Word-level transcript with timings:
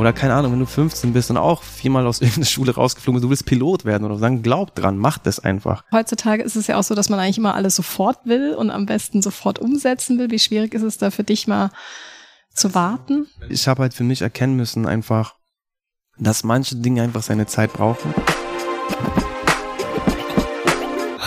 Oder 0.00 0.14
keine 0.14 0.32
Ahnung, 0.32 0.52
wenn 0.52 0.60
du 0.60 0.64
15 0.64 1.12
bist 1.12 1.30
und 1.30 1.36
auch 1.36 1.62
viermal 1.62 2.06
aus 2.06 2.20
irgendeiner 2.22 2.46
Schule 2.46 2.74
rausgeflogen 2.74 3.16
bist, 3.20 3.24
du 3.24 3.28
willst 3.28 3.44
Pilot 3.44 3.84
werden 3.84 4.04
oder 4.04 4.14
so, 4.14 4.22
dann 4.22 4.42
glaub 4.42 4.74
dran, 4.74 4.96
mach 4.96 5.18
das 5.18 5.40
einfach. 5.40 5.84
Heutzutage 5.92 6.42
ist 6.42 6.56
es 6.56 6.68
ja 6.68 6.78
auch 6.78 6.82
so, 6.82 6.94
dass 6.94 7.10
man 7.10 7.20
eigentlich 7.20 7.36
immer 7.36 7.54
alles 7.54 7.76
sofort 7.76 8.24
will 8.24 8.54
und 8.54 8.70
am 8.70 8.86
besten 8.86 9.20
sofort 9.20 9.58
umsetzen 9.58 10.18
will. 10.18 10.30
Wie 10.30 10.38
schwierig 10.38 10.72
ist 10.72 10.82
es 10.82 10.96
da 10.96 11.10
für 11.10 11.22
dich 11.22 11.46
mal 11.46 11.70
zu 12.54 12.74
warten? 12.74 13.26
Ich 13.50 13.68
habe 13.68 13.82
halt 13.82 13.92
für 13.92 14.04
mich 14.04 14.22
erkennen 14.22 14.56
müssen 14.56 14.86
einfach, 14.86 15.34
dass 16.18 16.44
manche 16.44 16.76
Dinge 16.76 17.02
einfach 17.02 17.22
seine 17.22 17.44
Zeit 17.44 17.74
brauchen. 17.74 18.14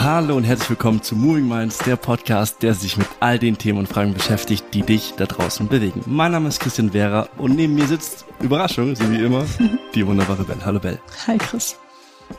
Hallo 0.04 0.35
und 0.35 0.43
herzlich 0.43 0.70
willkommen 0.70 1.01
zu 1.01 1.15
Moving 1.15 1.47
Minds, 1.47 1.77
der 1.77 1.95
Podcast, 1.95 2.61
der 2.61 2.73
sich 2.73 2.97
mit 2.97 3.07
all 3.21 3.39
den 3.39 3.57
Themen 3.57 3.79
und 3.79 3.88
Fragen 3.88 4.13
beschäftigt, 4.13 4.65
die 4.73 4.81
dich 4.81 5.13
da 5.16 5.25
draußen 5.25 5.70
bewegen. 5.70 6.03
Mein 6.05 6.34
Name 6.34 6.49
ist 6.49 6.59
Christian 6.59 6.91
Vera 6.91 7.30
und 7.38 7.55
neben 7.55 7.73
mir 7.73 7.88
sitzt, 7.88 8.25
Überraschung, 8.41 8.97
so 8.97 9.09
wie 9.09 9.23
immer, 9.23 9.45
die 9.95 10.05
wunderbare 10.05 10.44
Belle. 10.44 10.66
Hallo 10.66 10.81
Belle. 10.81 10.99
Hi 11.25 11.38
Chris. 11.38 11.77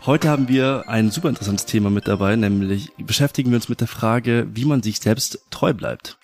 Heute 0.04 0.28
haben 0.28 0.46
wir 0.48 0.84
ein 0.88 1.10
super 1.10 1.30
interessantes 1.30 1.64
Thema 1.64 1.88
mit 1.88 2.06
dabei, 2.06 2.36
nämlich 2.36 2.92
beschäftigen 2.98 3.48
wir 3.48 3.56
uns 3.56 3.70
mit 3.70 3.80
der 3.80 3.88
Frage, 3.88 4.46
wie 4.52 4.66
man 4.66 4.82
sich 4.82 5.00
selbst 5.00 5.38
treu 5.50 5.72
bleibt. 5.72 6.18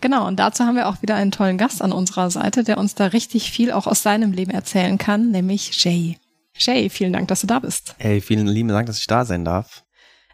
Genau, 0.00 0.26
und 0.26 0.36
dazu 0.36 0.64
haben 0.64 0.76
wir 0.76 0.88
auch 0.88 1.02
wieder 1.02 1.16
einen 1.16 1.30
tollen 1.30 1.58
Gast 1.58 1.82
an 1.82 1.92
unserer 1.92 2.30
Seite, 2.30 2.64
der 2.64 2.78
uns 2.78 2.94
da 2.94 3.08
richtig 3.08 3.50
viel 3.50 3.70
auch 3.70 3.86
aus 3.86 4.02
seinem 4.02 4.32
Leben 4.32 4.50
erzählen 4.50 4.96
kann, 4.96 5.30
nämlich 5.30 5.84
Jay. 5.84 6.16
Jay, 6.56 6.88
vielen 6.88 7.12
Dank, 7.12 7.28
dass 7.28 7.42
du 7.42 7.46
da 7.46 7.58
bist. 7.58 7.94
Hey, 7.98 8.22
vielen 8.22 8.46
lieben 8.46 8.70
Dank, 8.70 8.86
dass 8.86 8.98
ich 8.98 9.06
da 9.06 9.26
sein 9.26 9.44
darf. 9.44 9.82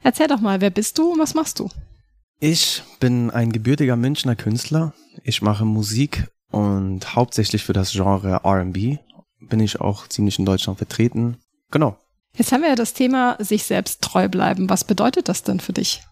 Erzähl 0.02 0.27
doch 0.27 0.41
mal, 0.41 0.61
wer 0.61 0.70
bist 0.70 0.98
du 0.98 1.12
und 1.12 1.19
was 1.19 1.34
machst 1.34 1.59
du? 1.59 1.69
Ich 2.41 2.83
bin 2.98 3.30
ein 3.30 3.52
gebürtiger 3.52 3.97
Münchner 3.97 4.34
Künstler. 4.34 4.95
Ich 5.23 5.42
mache 5.42 5.65
Musik 5.65 6.28
und 6.51 7.15
hauptsächlich 7.15 7.65
für 7.65 7.72
das 7.72 7.92
Genre 7.92 8.41
RB 8.44 8.98
bin 9.41 9.61
ich 9.61 9.81
auch 9.81 10.09
ziemlich 10.09 10.39
in 10.39 10.44
Deutschland 10.44 10.78
vertreten. 10.78 11.39
Genau. 11.70 11.97
Jetzt 12.36 12.53
haben 12.53 12.62
wir 12.62 12.70
ja 12.70 12.75
das 12.75 12.94
Thema 12.94 13.36
sich 13.39 13.64
selbst 13.64 14.00
treu 14.03 14.28
bleiben. 14.28 14.70
Was 14.70 14.84
bedeutet 14.84 15.28
das 15.28 15.42
denn 15.42 15.61
für 15.61 15.72
dich? 15.72 16.03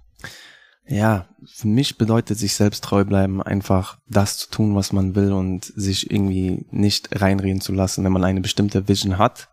Ja, 0.87 1.29
für 1.47 1.69
mich 1.69 1.99
bedeutet 1.99 2.39
sich 2.39 2.55
selbst 2.55 2.83
treu 2.85 3.05
bleiben 3.05 3.43
einfach 3.43 3.99
das 4.09 4.39
zu 4.39 4.51
tun, 4.51 4.75
was 4.75 4.93
man 4.93 5.15
will 5.15 5.33
und 5.33 5.65
sich 5.65 6.11
irgendwie 6.11 6.67
nicht 6.71 7.21
reinreden 7.21 7.61
zu 7.61 7.73
lassen, 7.73 8.05
wenn 8.05 8.13
man 8.13 8.25
eine 8.25 8.41
bestimmte 8.41 8.89
Vision 8.89 9.19
hat 9.19 9.49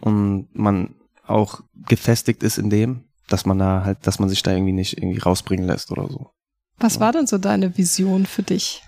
und 0.00 0.48
man 0.52 0.94
auch 1.26 1.62
gefestigt 1.88 2.42
ist 2.42 2.58
in 2.58 2.70
dem, 2.70 3.07
dass 3.28 3.46
man 3.46 3.58
da 3.58 3.84
halt, 3.84 4.06
dass 4.06 4.18
man 4.18 4.28
sich 4.28 4.42
da 4.42 4.52
irgendwie 4.52 4.72
nicht 4.72 4.98
irgendwie 4.98 5.18
rausbringen 5.18 5.66
lässt 5.66 5.90
oder 5.90 6.08
so. 6.08 6.30
Was 6.78 7.00
war 7.00 7.12
denn 7.12 7.26
so 7.26 7.38
deine 7.38 7.76
Vision 7.76 8.26
für 8.26 8.42
dich? 8.42 8.82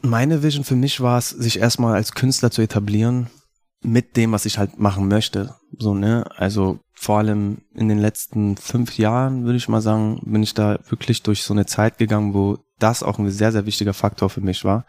Meine 0.00 0.42
Vision 0.42 0.64
für 0.64 0.76
mich 0.76 1.00
war 1.00 1.18
es, 1.18 1.30
sich 1.30 1.58
erstmal 1.58 1.94
als 1.94 2.12
Künstler 2.12 2.50
zu 2.50 2.62
etablieren 2.62 3.28
mit 3.82 4.16
dem, 4.16 4.32
was 4.32 4.44
ich 4.44 4.58
halt 4.58 4.78
machen 4.78 5.08
möchte. 5.08 5.54
So, 5.76 5.94
ne? 5.94 6.24
Also 6.36 6.80
vor 6.94 7.18
allem 7.18 7.62
in 7.74 7.88
den 7.88 7.98
letzten 7.98 8.56
fünf 8.56 8.98
Jahren, 8.98 9.44
würde 9.44 9.56
ich 9.56 9.68
mal 9.68 9.80
sagen, 9.80 10.20
bin 10.24 10.42
ich 10.42 10.54
da 10.54 10.78
wirklich 10.88 11.22
durch 11.22 11.42
so 11.42 11.54
eine 11.54 11.66
Zeit 11.66 11.98
gegangen, 11.98 12.34
wo 12.34 12.58
das 12.78 13.02
auch 13.02 13.18
ein 13.18 13.30
sehr, 13.30 13.52
sehr 13.52 13.66
wichtiger 13.66 13.94
Faktor 13.94 14.30
für 14.30 14.40
mich 14.40 14.64
war. 14.64 14.84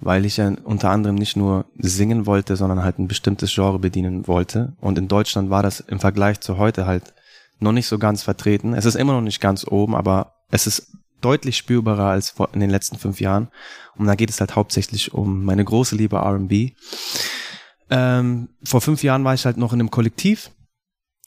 Weil 0.00 0.24
ich 0.26 0.36
ja 0.36 0.52
unter 0.64 0.90
anderem 0.90 1.14
nicht 1.16 1.36
nur 1.36 1.66
singen 1.78 2.26
wollte, 2.26 2.56
sondern 2.56 2.82
halt 2.82 2.98
ein 2.98 3.08
bestimmtes 3.08 3.54
Genre 3.54 3.78
bedienen 3.78 4.26
wollte. 4.26 4.76
Und 4.80 4.98
in 4.98 5.08
Deutschland 5.08 5.50
war 5.50 5.62
das 5.62 5.80
im 5.80 6.00
Vergleich 6.00 6.40
zu 6.40 6.58
heute 6.58 6.86
halt 6.86 7.14
noch 7.58 7.72
nicht 7.72 7.86
so 7.86 7.98
ganz 7.98 8.22
vertreten. 8.22 8.74
Es 8.74 8.84
ist 8.84 8.94
immer 8.94 9.12
noch 9.12 9.20
nicht 9.20 9.40
ganz 9.40 9.66
oben, 9.66 9.94
aber 9.94 10.34
es 10.50 10.66
ist 10.66 10.92
deutlich 11.20 11.56
spürbarer 11.56 12.06
als 12.06 12.34
in 12.52 12.60
den 12.60 12.70
letzten 12.70 12.98
fünf 12.98 13.20
Jahren. 13.20 13.48
Und 13.96 14.06
da 14.06 14.14
geht 14.14 14.30
es 14.30 14.40
halt 14.40 14.56
hauptsächlich 14.56 15.14
um 15.14 15.44
meine 15.44 15.64
große 15.64 15.96
Liebe 15.96 16.16
R&B. 16.16 16.72
Ähm, 17.90 18.48
vor 18.62 18.80
fünf 18.80 19.02
Jahren 19.02 19.24
war 19.24 19.34
ich 19.34 19.44
halt 19.46 19.56
noch 19.56 19.72
in 19.72 19.80
einem 19.80 19.90
Kollektiv 19.90 20.50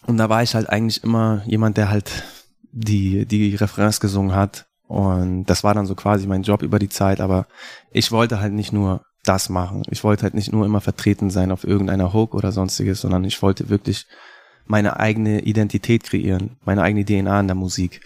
und 0.05 0.17
da 0.17 0.29
war 0.29 0.43
ich 0.43 0.55
halt 0.55 0.69
eigentlich 0.69 1.03
immer 1.03 1.43
jemand, 1.45 1.77
der 1.77 1.89
halt 1.89 2.23
die, 2.71 3.25
die 3.25 3.55
Referenz 3.55 3.99
gesungen 3.99 4.35
hat. 4.35 4.67
Und 4.87 5.45
das 5.45 5.63
war 5.63 5.73
dann 5.73 5.85
so 5.85 5.95
quasi 5.95 6.27
mein 6.27 6.43
Job 6.43 6.61
über 6.61 6.79
die 6.79 6.89
Zeit, 6.89 7.19
aber 7.19 7.47
ich 7.91 8.11
wollte 8.11 8.39
halt 8.39 8.53
nicht 8.53 8.71
nur 8.71 9.03
das 9.25 9.49
machen. 9.49 9.83
Ich 9.89 10.03
wollte 10.03 10.23
halt 10.23 10.33
nicht 10.33 10.51
nur 10.51 10.65
immer 10.65 10.79
vertreten 10.79 11.29
sein 11.29 11.51
auf 11.51 11.65
irgendeiner 11.65 12.13
Hook 12.13 12.33
oder 12.33 12.51
sonstiges, 12.51 13.01
sondern 13.01 13.25
ich 13.25 13.41
wollte 13.41 13.69
wirklich 13.69 14.07
meine 14.67 14.99
eigene 14.99 15.41
Identität 15.41 16.03
kreieren, 16.03 16.57
meine 16.65 16.81
eigene 16.81 17.05
DNA 17.05 17.39
in 17.39 17.47
der 17.47 17.55
Musik. 17.55 18.01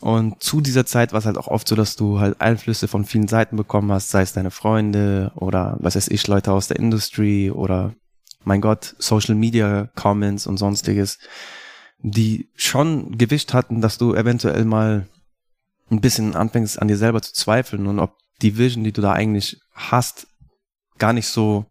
Und 0.00 0.42
zu 0.42 0.60
dieser 0.60 0.84
Zeit 0.84 1.12
war 1.12 1.20
es 1.20 1.26
halt 1.26 1.38
auch 1.38 1.46
oft 1.46 1.68
so, 1.68 1.76
dass 1.76 1.94
du 1.94 2.18
halt 2.18 2.40
Einflüsse 2.40 2.88
von 2.88 3.04
vielen 3.04 3.28
Seiten 3.28 3.56
bekommen 3.56 3.92
hast, 3.92 4.10
sei 4.10 4.22
es 4.22 4.32
deine 4.32 4.50
Freunde 4.50 5.30
oder 5.36 5.76
was 5.80 5.94
weiß 5.94 6.08
ich, 6.08 6.26
Leute 6.26 6.52
aus 6.52 6.66
der 6.66 6.78
Industrie 6.78 7.50
oder 7.50 7.94
mein 8.44 8.60
Gott, 8.60 8.96
Social 8.98 9.36
Media 9.36 9.90
Comments 9.94 10.46
und 10.48 10.56
sonstiges, 10.56 11.18
die 12.00 12.50
schon 12.56 13.16
Gewicht 13.16 13.54
hatten, 13.54 13.80
dass 13.80 13.96
du 13.96 14.14
eventuell 14.14 14.64
mal 14.64 15.06
ein 15.90 16.00
bisschen 16.00 16.34
anfängst 16.34 16.80
an 16.80 16.88
dir 16.88 16.96
selber 16.96 17.22
zu 17.22 17.32
zweifeln 17.32 17.86
und 17.86 18.00
ob 18.00 18.16
die 18.40 18.58
Vision, 18.58 18.82
die 18.82 18.92
du 18.92 19.02
da 19.02 19.12
eigentlich 19.12 19.60
hast, 19.72 20.26
gar 20.98 21.12
nicht 21.12 21.28
so 21.28 21.66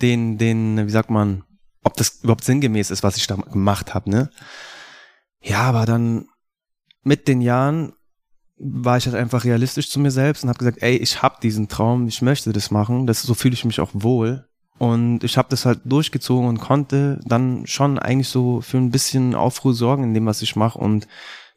den, 0.00 0.38
den, 0.38 0.86
wie 0.86 0.90
sagt 0.90 1.10
man, 1.10 1.44
ob 1.84 1.96
das 1.96 2.20
überhaupt 2.22 2.44
sinngemäß 2.44 2.90
ist, 2.90 3.02
was 3.02 3.16
ich 3.16 3.26
da 3.26 3.36
gemacht 3.36 3.94
habe, 3.94 4.10
ne? 4.10 4.30
Ja, 5.40 5.60
aber 5.60 5.86
dann 5.86 6.26
mit 7.02 7.28
den 7.28 7.40
Jahren 7.40 7.92
war 8.56 8.96
ich 8.96 9.06
halt 9.06 9.16
einfach 9.16 9.44
realistisch 9.44 9.90
zu 9.90 10.00
mir 10.00 10.10
selbst 10.10 10.42
und 10.42 10.48
habe 10.48 10.58
gesagt, 10.58 10.78
ey, 10.80 10.96
ich 10.96 11.22
habe 11.22 11.36
diesen 11.42 11.68
Traum, 11.68 12.06
ich 12.06 12.22
möchte 12.22 12.52
das 12.52 12.70
machen, 12.70 13.06
das 13.06 13.22
so 13.22 13.34
fühle 13.34 13.54
ich 13.54 13.64
mich 13.64 13.80
auch 13.80 13.90
wohl. 13.92 14.46
Und 14.78 15.22
ich 15.22 15.38
habe 15.38 15.48
das 15.50 15.66
halt 15.66 15.80
durchgezogen 15.84 16.48
und 16.48 16.58
konnte 16.58 17.20
dann 17.24 17.66
schon 17.66 17.98
eigentlich 17.98 18.28
so 18.28 18.60
für 18.60 18.78
ein 18.78 18.90
bisschen 18.90 19.34
Aufruhr 19.34 19.74
sorgen 19.74 20.02
in 20.02 20.14
dem, 20.14 20.26
was 20.26 20.42
ich 20.42 20.56
mache 20.56 20.78
und 20.78 21.06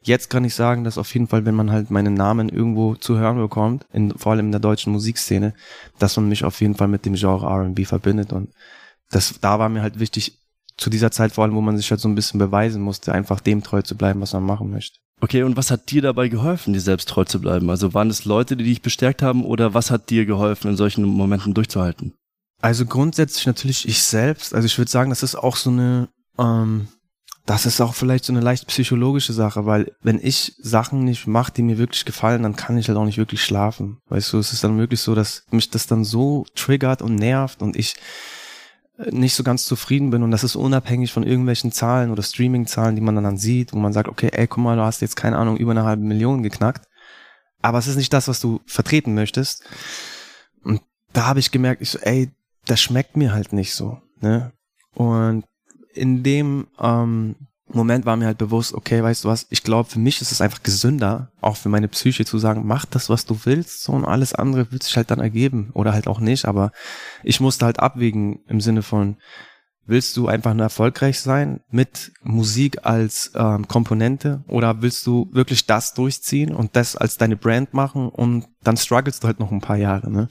jetzt 0.02 0.30
kann 0.30 0.44
ich 0.44 0.54
sagen, 0.54 0.84
dass 0.84 0.98
auf 0.98 1.12
jeden 1.12 1.26
Fall, 1.26 1.44
wenn 1.44 1.54
man 1.54 1.70
halt 1.70 1.90
meinen 1.90 2.14
Namen 2.14 2.48
irgendwo 2.48 2.94
zu 2.94 3.18
hören 3.18 3.38
bekommt, 3.38 3.86
in, 3.92 4.16
vor 4.16 4.32
allem 4.32 4.46
in 4.46 4.52
der 4.52 4.60
deutschen 4.60 4.92
Musikszene, 4.92 5.54
dass 5.98 6.16
man 6.16 6.28
mich 6.28 6.44
auf 6.44 6.60
jeden 6.60 6.74
Fall 6.74 6.88
mit 6.88 7.04
dem 7.04 7.14
Genre 7.14 7.46
R&B 7.46 7.84
verbindet. 7.84 8.32
Und 8.32 8.50
das, 9.10 9.34
da 9.40 9.58
war 9.58 9.68
mir 9.68 9.82
halt 9.82 9.98
wichtig, 9.98 10.38
zu 10.76 10.90
dieser 10.90 11.10
Zeit 11.10 11.32
vor 11.32 11.44
allem, 11.44 11.54
wo 11.54 11.60
man 11.60 11.76
sich 11.76 11.90
halt 11.90 12.00
so 12.00 12.08
ein 12.08 12.14
bisschen 12.14 12.38
beweisen 12.38 12.80
musste, 12.80 13.12
einfach 13.12 13.40
dem 13.40 13.62
treu 13.62 13.82
zu 13.82 13.96
bleiben, 13.96 14.20
was 14.20 14.32
man 14.32 14.44
machen 14.44 14.70
möchte. 14.70 14.98
Okay, 15.20 15.42
und 15.42 15.56
was 15.56 15.72
hat 15.72 15.90
dir 15.90 16.00
dabei 16.00 16.28
geholfen, 16.28 16.72
dir 16.72 16.80
selbst 16.80 17.08
treu 17.08 17.24
zu 17.24 17.40
bleiben? 17.40 17.68
Also 17.70 17.92
waren 17.92 18.08
es 18.08 18.24
Leute, 18.24 18.56
die 18.56 18.64
dich 18.64 18.82
bestärkt 18.82 19.20
haben 19.20 19.44
oder 19.44 19.74
was 19.74 19.90
hat 19.90 20.10
dir 20.10 20.24
geholfen, 20.24 20.70
in 20.70 20.76
solchen 20.76 21.04
Momenten 21.04 21.54
durchzuhalten? 21.54 22.14
Also 22.62 22.86
grundsätzlich 22.86 23.46
natürlich 23.46 23.88
ich 23.88 24.02
selbst. 24.02 24.54
Also 24.54 24.66
ich 24.66 24.78
würde 24.78 24.90
sagen, 24.90 25.10
das 25.10 25.24
ist 25.24 25.34
auch 25.34 25.56
so 25.56 25.70
eine, 25.70 26.08
ähm, 26.38 26.86
das 27.46 27.66
ist 27.66 27.80
auch 27.80 27.94
vielleicht 27.94 28.24
so 28.24 28.32
eine 28.32 28.42
leicht 28.42 28.68
psychologische 28.68 29.32
Sache, 29.32 29.66
weil 29.66 29.92
wenn 30.02 30.20
ich 30.22 30.54
Sachen 30.58 31.04
nicht 31.04 31.26
mache, 31.26 31.52
die 31.52 31.62
mir 31.62 31.78
wirklich 31.78 32.04
gefallen, 32.04 32.42
dann 32.44 32.56
kann 32.56 32.78
ich 32.78 32.88
halt 32.88 32.98
auch 32.98 33.04
nicht 33.04 33.18
wirklich 33.18 33.42
schlafen. 33.42 33.98
Weißt 34.08 34.32
du, 34.32 34.38
es 34.38 34.52
ist 34.52 34.62
dann 34.62 34.78
wirklich 34.78 35.00
so, 35.00 35.16
dass 35.16 35.44
mich 35.50 35.70
das 35.70 35.88
dann 35.88 36.04
so 36.04 36.46
triggert 36.54 37.02
und 37.02 37.16
nervt 37.16 37.62
und 37.62 37.76
ich 37.76 37.96
nicht 39.10 39.34
so 39.34 39.44
ganz 39.44 39.64
zufrieden 39.64 40.10
bin 40.10 40.22
und 40.22 40.30
das 40.30 40.44
ist 40.44 40.56
unabhängig 40.56 41.12
von 41.12 41.22
irgendwelchen 41.22 41.70
Zahlen 41.70 42.10
oder 42.10 42.22
Streaming-Zahlen, 42.22 42.96
die 42.96 43.00
man 43.00 43.14
dann, 43.22 43.36
sieht, 43.36 43.72
wo 43.72 43.78
man 43.78 43.92
sagt, 43.92 44.08
okay, 44.08 44.30
ey, 44.32 44.46
guck 44.46 44.62
mal, 44.62 44.76
du 44.76 44.82
hast 44.82 45.00
jetzt 45.00 45.16
keine 45.16 45.38
Ahnung 45.38 45.56
über 45.56 45.70
eine 45.70 45.84
halbe 45.84 46.02
Million 46.02 46.42
geknackt, 46.42 46.88
aber 47.62 47.78
es 47.78 47.86
ist 47.86 47.96
nicht 47.96 48.12
das, 48.12 48.26
was 48.26 48.40
du 48.40 48.60
vertreten 48.66 49.14
möchtest. 49.14 49.64
Und 50.64 50.82
da 51.12 51.26
habe 51.26 51.38
ich 51.38 51.52
gemerkt, 51.52 51.80
ich 51.80 51.90
so, 51.90 51.98
ey, 52.00 52.30
das 52.66 52.80
schmeckt 52.80 53.16
mir 53.16 53.32
halt 53.32 53.52
nicht 53.52 53.74
so, 53.74 54.00
ne? 54.20 54.52
Und 54.94 55.44
in 55.94 56.22
dem 56.22 56.66
ähm, 56.80 57.36
Moment 57.70 58.06
war 58.06 58.16
mir 58.16 58.26
halt 58.26 58.38
bewusst, 58.38 58.74
okay, 58.74 59.02
weißt 59.02 59.24
du 59.24 59.28
was, 59.28 59.46
ich 59.50 59.62
glaube, 59.62 59.90
für 59.90 59.98
mich 59.98 60.20
ist 60.20 60.32
es 60.32 60.40
einfach 60.40 60.62
gesünder, 60.62 61.30
auch 61.40 61.56
für 61.56 61.68
meine 61.68 61.88
Psyche 61.88 62.24
zu 62.24 62.38
sagen, 62.38 62.66
mach 62.66 62.84
das, 62.84 63.10
was 63.10 63.26
du 63.26 63.38
willst, 63.44 63.82
so 63.82 63.92
und 63.92 64.04
alles 64.04 64.34
andere 64.34 64.72
wird 64.72 64.82
sich 64.82 64.96
halt 64.96 65.10
dann 65.10 65.20
ergeben 65.20 65.70
oder 65.74 65.92
halt 65.92 66.06
auch 66.06 66.20
nicht, 66.20 66.46
aber 66.46 66.72
ich 67.22 67.40
musste 67.40 67.66
halt 67.66 67.80
abwägen 67.80 68.40
im 68.48 68.60
Sinne 68.60 68.82
von, 68.82 69.16
willst 69.88 70.16
du 70.16 70.28
einfach 70.28 70.54
nur 70.54 70.64
erfolgreich 70.64 71.20
sein 71.20 71.60
mit 71.70 72.12
Musik 72.22 72.84
als 72.84 73.32
ähm, 73.34 73.66
Komponente 73.66 74.44
oder 74.46 74.82
willst 74.82 75.06
du 75.06 75.28
wirklich 75.32 75.66
das 75.66 75.94
durchziehen 75.94 76.54
und 76.54 76.76
das 76.76 76.94
als 76.94 77.16
deine 77.16 77.36
Brand 77.36 77.74
machen 77.74 78.08
und 78.08 78.46
dann 78.62 78.76
strugglest 78.76 79.22
du 79.22 79.26
halt 79.26 79.40
noch 79.40 79.50
ein 79.50 79.60
paar 79.62 79.78
Jahre, 79.78 80.10
ne? 80.10 80.28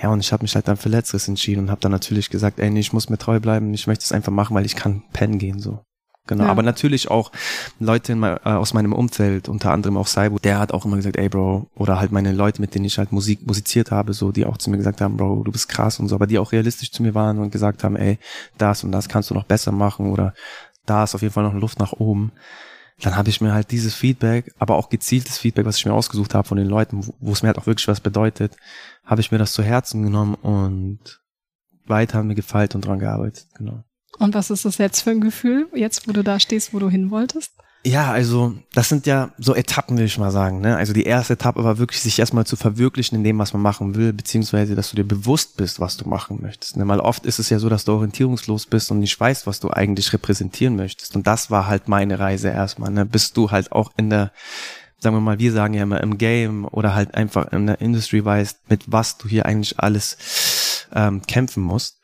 Ja, 0.00 0.10
und 0.10 0.20
ich 0.20 0.30
habe 0.32 0.42
mich 0.42 0.54
halt 0.54 0.68
dann 0.68 0.76
für 0.76 0.90
Letzteres 0.90 1.26
entschieden 1.26 1.60
und 1.60 1.70
habe 1.70 1.80
dann 1.80 1.90
natürlich 1.90 2.28
gesagt, 2.28 2.60
ey, 2.60 2.70
nee, 2.70 2.80
ich 2.80 2.92
muss 2.92 3.08
mir 3.08 3.16
treu 3.16 3.40
bleiben, 3.40 3.72
ich 3.72 3.86
möchte 3.86 4.04
es 4.04 4.12
einfach 4.12 4.32
machen, 4.32 4.54
weil 4.54 4.66
ich 4.66 4.76
kann 4.76 5.02
pennen 5.12 5.38
gehen, 5.38 5.58
so. 5.58 5.80
Genau, 6.26 6.44
ja. 6.44 6.50
aber 6.50 6.62
natürlich 6.62 7.10
auch 7.10 7.30
Leute 7.78 8.12
in, 8.12 8.22
äh, 8.22 8.38
aus 8.42 8.74
meinem 8.74 8.92
Umfeld, 8.92 9.48
unter 9.48 9.72
anderem 9.72 9.96
auch 9.96 10.08
Saibo, 10.08 10.38
der 10.38 10.58
hat 10.58 10.72
auch 10.72 10.84
immer 10.84 10.96
gesagt, 10.96 11.16
ey 11.16 11.28
Bro, 11.28 11.68
oder 11.76 12.00
halt 12.00 12.10
meine 12.10 12.32
Leute, 12.32 12.60
mit 12.60 12.74
denen 12.74 12.84
ich 12.84 12.98
halt 12.98 13.12
Musik 13.12 13.46
musiziert 13.46 13.90
habe, 13.92 14.12
so, 14.12 14.32
die 14.32 14.44
auch 14.44 14.58
zu 14.58 14.70
mir 14.70 14.76
gesagt 14.76 15.00
haben, 15.00 15.16
Bro, 15.16 15.44
du 15.44 15.52
bist 15.52 15.68
krass 15.68 16.00
und 16.00 16.08
so, 16.08 16.16
aber 16.16 16.26
die 16.26 16.38
auch 16.38 16.52
realistisch 16.52 16.90
zu 16.90 17.02
mir 17.02 17.14
waren 17.14 17.38
und 17.38 17.50
gesagt 17.50 17.84
haben, 17.84 17.96
ey, 17.96 18.18
das 18.58 18.82
und 18.82 18.92
das 18.92 19.08
kannst 19.08 19.30
du 19.30 19.34
noch 19.34 19.44
besser 19.44 19.70
machen 19.72 20.10
oder 20.10 20.34
da 20.84 21.04
ist 21.04 21.14
auf 21.14 21.22
jeden 21.22 21.34
Fall 21.34 21.44
noch 21.44 21.54
Luft 21.54 21.78
nach 21.78 21.92
oben. 21.92 22.32
Dann 23.00 23.16
habe 23.16 23.28
ich 23.28 23.40
mir 23.40 23.52
halt 23.52 23.70
dieses 23.70 23.94
Feedback, 23.94 24.52
aber 24.58 24.76
auch 24.76 24.88
gezieltes 24.88 25.38
Feedback, 25.38 25.66
was 25.66 25.76
ich 25.76 25.84
mir 25.84 25.92
ausgesucht 25.92 26.34
habe 26.34 26.48
von 26.48 26.56
den 26.56 26.66
Leuten, 26.66 27.06
wo 27.18 27.32
es 27.32 27.42
mir 27.42 27.48
halt 27.48 27.58
auch 27.58 27.66
wirklich 27.66 27.88
was 27.88 28.00
bedeutet, 28.00 28.56
habe 29.04 29.20
ich 29.20 29.30
mir 29.30 29.38
das 29.38 29.52
zu 29.52 29.62
Herzen 29.62 30.02
genommen 30.02 30.34
und 30.34 31.20
weit 31.86 32.14
haben 32.14 32.28
mir 32.28 32.34
gefeilt 32.34 32.74
und 32.74 32.86
dran 32.86 32.98
gearbeitet, 32.98 33.46
genau. 33.54 33.84
Und 34.18 34.34
was 34.34 34.50
ist 34.50 34.64
das 34.64 34.78
jetzt 34.78 35.02
für 35.02 35.10
ein 35.10 35.20
Gefühl, 35.20 35.68
jetzt 35.74 36.08
wo 36.08 36.12
du 36.12 36.22
da 36.22 36.40
stehst, 36.40 36.72
wo 36.72 36.78
du 36.78 36.88
hin 36.88 37.10
wolltest? 37.10 37.52
Ja, 37.86 38.10
also 38.10 38.52
das 38.74 38.88
sind 38.88 39.06
ja 39.06 39.30
so 39.38 39.54
Etappen, 39.54 39.96
will 39.96 40.06
ich 40.06 40.18
mal 40.18 40.32
sagen. 40.32 40.60
Ne? 40.60 40.76
Also 40.76 40.92
die 40.92 41.04
erste 41.04 41.34
Etappe 41.34 41.62
war 41.62 41.78
wirklich, 41.78 42.00
sich 42.00 42.18
erstmal 42.18 42.44
zu 42.44 42.56
verwirklichen 42.56 43.14
in 43.14 43.22
dem, 43.22 43.38
was 43.38 43.52
man 43.52 43.62
machen 43.62 43.94
will, 43.94 44.12
beziehungsweise, 44.12 44.74
dass 44.74 44.90
du 44.90 44.96
dir 44.96 45.04
bewusst 45.04 45.56
bist, 45.56 45.78
was 45.78 45.96
du 45.96 46.08
machen 46.08 46.40
möchtest. 46.42 46.76
Ne? 46.76 46.88
Weil 46.88 46.98
oft 46.98 47.24
ist 47.24 47.38
es 47.38 47.48
ja 47.48 47.60
so, 47.60 47.68
dass 47.68 47.84
du 47.84 47.92
orientierungslos 47.92 48.66
bist 48.66 48.90
und 48.90 48.98
nicht 48.98 49.18
weißt, 49.20 49.46
was 49.46 49.60
du 49.60 49.70
eigentlich 49.70 50.12
repräsentieren 50.12 50.74
möchtest. 50.74 51.14
Und 51.14 51.28
das 51.28 51.48
war 51.52 51.68
halt 51.68 51.86
meine 51.86 52.18
Reise 52.18 52.48
erstmal, 52.48 52.90
ne? 52.90 53.06
bis 53.06 53.32
du 53.32 53.52
halt 53.52 53.70
auch 53.70 53.92
in 53.96 54.10
der, 54.10 54.32
sagen 54.98 55.14
wir 55.14 55.20
mal, 55.20 55.38
wir 55.38 55.52
sagen 55.52 55.74
ja 55.74 55.84
immer 55.84 56.00
im 56.00 56.18
Game 56.18 56.64
oder 56.64 56.92
halt 56.92 57.14
einfach 57.14 57.52
in 57.52 57.68
der 57.68 57.80
Industry 57.80 58.24
weißt, 58.24 58.68
mit 58.68 58.82
was 58.88 59.16
du 59.16 59.28
hier 59.28 59.46
eigentlich 59.46 59.78
alles 59.78 60.86
ähm, 60.92 61.22
kämpfen 61.22 61.62
musst. 61.62 61.95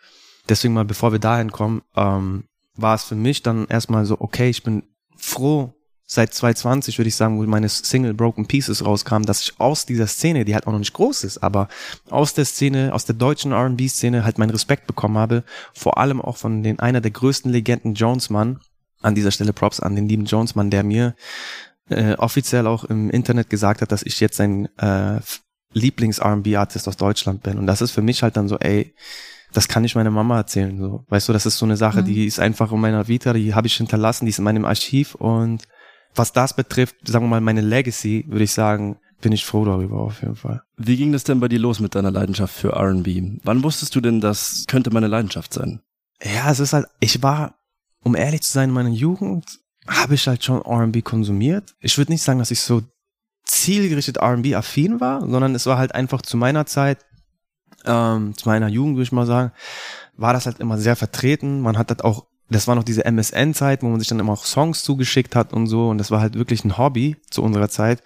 Deswegen 0.48 0.74
mal, 0.74 0.84
bevor 0.84 1.12
wir 1.12 1.18
dahin 1.18 1.52
kommen, 1.52 1.82
ähm, 1.96 2.44
war 2.74 2.94
es 2.94 3.04
für 3.04 3.14
mich 3.14 3.42
dann 3.42 3.66
erstmal 3.68 4.04
so, 4.04 4.20
okay, 4.20 4.48
ich 4.48 4.62
bin 4.62 4.82
froh, 5.16 5.74
seit 6.04 6.34
2020 6.34 6.98
würde 6.98 7.08
ich 7.08 7.16
sagen, 7.16 7.38
wo 7.38 7.42
meine 7.44 7.68
Single 7.68 8.14
Broken 8.14 8.46
Pieces 8.46 8.84
rauskam, 8.84 9.22
dass 9.22 9.42
ich 9.42 9.60
aus 9.60 9.86
dieser 9.86 10.06
Szene, 10.06 10.44
die 10.44 10.54
halt 10.54 10.66
auch 10.66 10.72
noch 10.72 10.78
nicht 10.78 10.92
groß 10.92 11.24
ist, 11.24 11.38
aber 11.38 11.68
aus 12.10 12.34
der 12.34 12.44
Szene, 12.44 12.92
aus 12.92 13.04
der 13.04 13.14
deutschen 13.14 13.52
R&B-Szene 13.52 14.24
halt 14.24 14.38
meinen 14.38 14.50
Respekt 14.50 14.86
bekommen 14.86 15.16
habe, 15.16 15.44
vor 15.72 15.98
allem 15.98 16.20
auch 16.20 16.36
von 16.36 16.62
den 16.62 16.80
einer 16.80 17.00
der 17.00 17.12
größten 17.12 17.50
Legenden 17.50 17.94
Jonesmann, 17.94 18.60
an 19.00 19.14
dieser 19.14 19.30
Stelle 19.30 19.52
Props 19.52 19.80
an 19.80 19.96
den 19.96 20.08
lieben 20.08 20.26
Jonesmann, 20.26 20.70
der 20.70 20.84
mir 20.84 21.14
äh, 21.88 22.14
offiziell 22.14 22.66
auch 22.66 22.84
im 22.84 23.10
Internet 23.10 23.50
gesagt 23.50 23.82
hat, 23.82 23.92
dass 23.92 24.02
ich 24.02 24.20
jetzt 24.20 24.36
sein 24.36 24.68
äh, 24.78 25.20
Lieblings-R&B-Artist 25.72 26.86
aus 26.88 26.96
Deutschland 26.96 27.42
bin. 27.42 27.58
Und 27.58 27.66
das 27.66 27.82
ist 27.82 27.90
für 27.90 28.02
mich 28.02 28.22
halt 28.22 28.36
dann 28.36 28.48
so, 28.48 28.58
ey, 28.58 28.94
das 29.52 29.68
kann 29.68 29.84
ich 29.84 29.94
meiner 29.94 30.10
Mama 30.10 30.36
erzählen. 30.38 30.78
So. 30.78 31.04
Weißt 31.08 31.28
du, 31.28 31.32
das 31.32 31.46
ist 31.46 31.58
so 31.58 31.66
eine 31.66 31.76
Sache, 31.76 32.02
mhm. 32.02 32.06
die 32.06 32.26
ist 32.26 32.40
einfach 32.40 32.72
in 32.72 32.80
meiner 32.80 33.08
Vita, 33.08 33.32
die 33.32 33.54
habe 33.54 33.66
ich 33.66 33.76
hinterlassen, 33.76 34.24
die 34.24 34.30
ist 34.30 34.38
in 34.38 34.44
meinem 34.44 34.64
Archiv 34.64 35.14
und 35.14 35.62
was 36.14 36.32
das 36.32 36.54
betrifft, 36.54 36.96
sagen 37.04 37.24
wir 37.24 37.30
mal, 37.30 37.40
meine 37.40 37.62
Legacy, 37.62 38.24
würde 38.28 38.44
ich 38.44 38.52
sagen, 38.52 38.98
bin 39.20 39.32
ich 39.32 39.44
froh 39.44 39.64
darüber 39.64 40.00
auf 40.00 40.20
jeden 40.20 40.36
Fall. 40.36 40.62
Wie 40.76 40.96
ging 40.96 41.12
das 41.12 41.24
denn 41.24 41.40
bei 41.40 41.48
dir 41.48 41.58
los 41.58 41.80
mit 41.80 41.94
deiner 41.94 42.10
Leidenschaft 42.10 42.54
für 42.54 42.72
R&B? 42.72 43.38
Wann 43.44 43.62
wusstest 43.62 43.94
du 43.94 44.00
denn, 44.00 44.20
das 44.20 44.64
könnte 44.66 44.90
meine 44.90 45.06
Leidenschaft 45.06 45.54
sein? 45.54 45.80
Ja, 46.22 46.50
es 46.50 46.60
ist 46.60 46.72
halt, 46.72 46.86
ich 47.00 47.22
war, 47.22 47.54
um 48.02 48.14
ehrlich 48.14 48.42
zu 48.42 48.52
sein, 48.52 48.70
in 48.70 48.74
meiner 48.74 48.90
Jugend 48.90 49.60
habe 49.86 50.14
ich 50.14 50.26
halt 50.26 50.44
schon 50.44 50.62
R&B 50.62 51.02
konsumiert. 51.02 51.74
Ich 51.80 51.96
würde 51.98 52.12
nicht 52.12 52.22
sagen, 52.22 52.38
dass 52.38 52.50
ich 52.50 52.60
so 52.60 52.82
zielgerichtet 53.44 54.18
R&B 54.18 54.54
affin 54.54 55.00
war, 55.00 55.20
sondern 55.20 55.54
es 55.54 55.66
war 55.66 55.78
halt 55.78 55.94
einfach 55.94 56.22
zu 56.22 56.36
meiner 56.36 56.66
Zeit 56.66 56.98
ähm, 57.86 58.36
zu 58.36 58.48
meiner 58.48 58.68
Jugend, 58.68 58.96
würde 58.96 59.04
ich 59.04 59.12
mal 59.12 59.26
sagen, 59.26 59.52
war 60.16 60.32
das 60.32 60.46
halt 60.46 60.60
immer 60.60 60.78
sehr 60.78 60.96
vertreten. 60.96 61.60
Man 61.60 61.78
hat 61.78 61.90
halt 61.90 62.04
auch, 62.04 62.26
das 62.48 62.68
war 62.68 62.74
noch 62.74 62.84
diese 62.84 63.04
MSN-Zeit, 63.04 63.82
wo 63.82 63.88
man 63.88 63.98
sich 63.98 64.08
dann 64.08 64.20
immer 64.20 64.32
auch 64.32 64.44
Songs 64.44 64.82
zugeschickt 64.82 65.34
hat 65.34 65.52
und 65.52 65.66
so. 65.66 65.88
Und 65.88 65.98
das 65.98 66.10
war 66.10 66.20
halt 66.20 66.34
wirklich 66.34 66.64
ein 66.64 66.78
Hobby 66.78 67.16
zu 67.30 67.42
unserer 67.42 67.68
Zeit. 67.68 68.02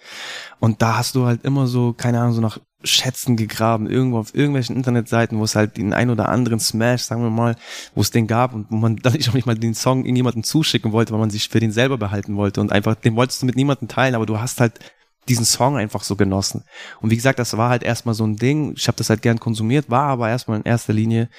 Und 0.59 0.81
da 0.81 0.97
hast 0.97 1.15
du 1.15 1.25
halt 1.25 1.43
immer 1.43 1.67
so, 1.67 1.93
keine 1.93 2.19
Ahnung, 2.19 2.33
so 2.33 2.41
nach 2.41 2.59
Schätzen 2.83 3.35
gegraben, 3.35 3.89
irgendwo 3.89 4.19
auf 4.19 4.35
irgendwelchen 4.35 4.75
Internetseiten, 4.75 5.39
wo 5.39 5.43
es 5.43 5.55
halt 5.55 5.77
den 5.77 5.93
ein 5.93 6.11
oder 6.11 6.29
anderen 6.29 6.59
Smash, 6.59 7.01
sagen 7.01 7.23
wir 7.23 7.31
mal, 7.31 7.55
wo 7.95 8.01
es 8.01 8.11
den 8.11 8.27
gab 8.27 8.53
und 8.53 8.67
wo 8.69 8.75
man 8.75 8.97
dann 8.97 9.13
nicht 9.13 9.29
auch 9.29 9.33
nicht 9.33 9.47
mal 9.47 9.57
den 9.57 9.73
Song 9.73 9.99
irgendjemandem 9.99 10.43
zuschicken 10.43 10.91
wollte, 10.91 11.11
weil 11.11 11.19
man 11.19 11.31
sich 11.31 11.49
für 11.49 11.59
den 11.59 11.71
selber 11.71 11.97
behalten 11.97 12.35
wollte 12.37 12.61
und 12.61 12.71
einfach, 12.71 12.95
den 12.95 13.15
wolltest 13.15 13.41
du 13.41 13.47
mit 13.47 13.55
niemandem 13.55 13.87
teilen, 13.87 14.15
aber 14.15 14.27
du 14.27 14.39
hast 14.39 14.61
halt 14.61 14.79
diesen 15.29 15.45
Song 15.45 15.77
einfach 15.77 16.03
so 16.03 16.15
genossen. 16.15 16.63
Und 17.01 17.09
wie 17.09 17.15
gesagt, 17.15 17.39
das 17.39 17.57
war 17.57 17.69
halt 17.69 17.83
erstmal 17.83 18.15
so 18.15 18.25
ein 18.25 18.37
Ding. 18.37 18.73
Ich 18.75 18.87
habe 18.87 18.97
das 18.97 19.09
halt 19.09 19.21
gern 19.21 19.39
konsumiert, 19.39 19.89
war 19.89 20.03
aber 20.03 20.29
erstmal 20.29 20.57
in 20.57 20.63
erster 20.63 20.93
Linie 20.93 21.29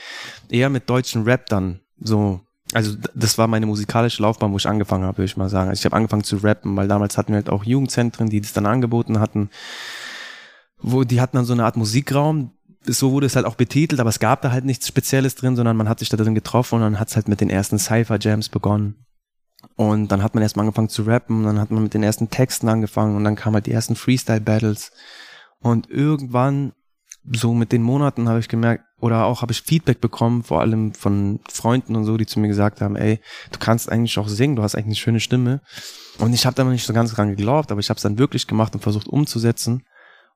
eher 0.48 0.70
mit 0.70 0.88
deutschen 0.88 1.24
Rap 1.24 1.46
dann 1.46 1.80
so. 2.00 2.40
Also 2.74 2.94
das 3.14 3.38
war 3.38 3.46
meine 3.46 3.64
musikalische 3.64 4.22
Laufbahn, 4.22 4.52
wo 4.52 4.58
ich 4.58 4.68
angefangen 4.68 5.04
habe, 5.04 5.18
würde 5.18 5.24
ich 5.24 5.38
mal 5.38 5.48
sagen. 5.48 5.70
Also 5.70 5.80
ich 5.80 5.84
habe 5.86 5.96
angefangen 5.96 6.24
zu 6.24 6.36
rappen, 6.36 6.76
weil 6.76 6.86
damals 6.86 7.16
hatten 7.16 7.32
wir 7.32 7.36
halt 7.36 7.48
auch 7.48 7.64
Jugendzentren, 7.64 8.28
die 8.28 8.42
das 8.42 8.52
dann 8.52 8.66
angeboten 8.66 9.20
hatten, 9.20 9.48
wo 10.78 11.04
die 11.04 11.20
hatten 11.20 11.36
dann 11.38 11.46
so 11.46 11.54
eine 11.54 11.64
Art 11.64 11.78
Musikraum. 11.78 12.52
So 12.84 13.12
wurde 13.12 13.26
es 13.26 13.36
halt 13.36 13.46
auch 13.46 13.54
betitelt, 13.54 14.00
aber 14.00 14.10
es 14.10 14.18
gab 14.18 14.42
da 14.42 14.52
halt 14.52 14.64
nichts 14.64 14.86
Spezielles 14.86 15.34
drin, 15.34 15.56
sondern 15.56 15.76
man 15.76 15.88
hat 15.88 15.98
sich 15.98 16.10
da 16.10 16.16
drin 16.16 16.34
getroffen 16.34 16.76
und 16.76 16.82
dann 16.82 17.00
hat 17.00 17.08
es 17.08 17.16
halt 17.16 17.28
mit 17.28 17.40
den 17.40 17.50
ersten 17.50 17.78
Cypher 17.78 18.18
Jams 18.20 18.50
begonnen. 18.50 19.06
Und 19.78 20.08
dann 20.08 20.24
hat 20.24 20.34
man 20.34 20.42
erstmal 20.42 20.64
angefangen 20.64 20.88
zu 20.88 21.04
rappen, 21.04 21.44
dann 21.44 21.60
hat 21.60 21.70
man 21.70 21.84
mit 21.84 21.94
den 21.94 22.02
ersten 22.02 22.30
Texten 22.30 22.68
angefangen 22.68 23.14
und 23.14 23.22
dann 23.22 23.36
kamen 23.36 23.54
halt 23.54 23.66
die 23.66 23.72
ersten 23.72 23.94
Freestyle-Battles. 23.94 24.90
Und 25.60 25.88
irgendwann, 25.88 26.72
so 27.32 27.54
mit 27.54 27.70
den 27.70 27.84
Monaten, 27.84 28.28
habe 28.28 28.40
ich 28.40 28.48
gemerkt, 28.48 28.82
oder 28.98 29.26
auch 29.26 29.40
habe 29.40 29.52
ich 29.52 29.62
Feedback 29.62 30.00
bekommen, 30.00 30.42
vor 30.42 30.62
allem 30.62 30.94
von 30.94 31.38
Freunden 31.48 31.94
und 31.94 32.02
so, 32.02 32.16
die 32.16 32.26
zu 32.26 32.40
mir 32.40 32.48
gesagt 32.48 32.80
haben, 32.80 32.96
ey, 32.96 33.20
du 33.52 33.60
kannst 33.60 33.88
eigentlich 33.88 34.18
auch 34.18 34.26
singen, 34.26 34.56
du 34.56 34.64
hast 34.64 34.74
eigentlich 34.74 34.86
eine 34.86 34.94
schöne 34.96 35.20
Stimme. 35.20 35.60
Und 36.18 36.32
ich 36.32 36.44
habe 36.44 36.56
da 36.56 36.64
noch 36.64 36.72
nicht 36.72 36.84
so 36.84 36.92
ganz 36.92 37.12
dran 37.12 37.28
geglaubt, 37.28 37.70
aber 37.70 37.78
ich 37.78 37.88
habe 37.88 37.98
es 37.98 38.02
dann 38.02 38.18
wirklich 38.18 38.48
gemacht 38.48 38.74
und 38.74 38.80
versucht 38.80 39.06
umzusetzen. 39.06 39.84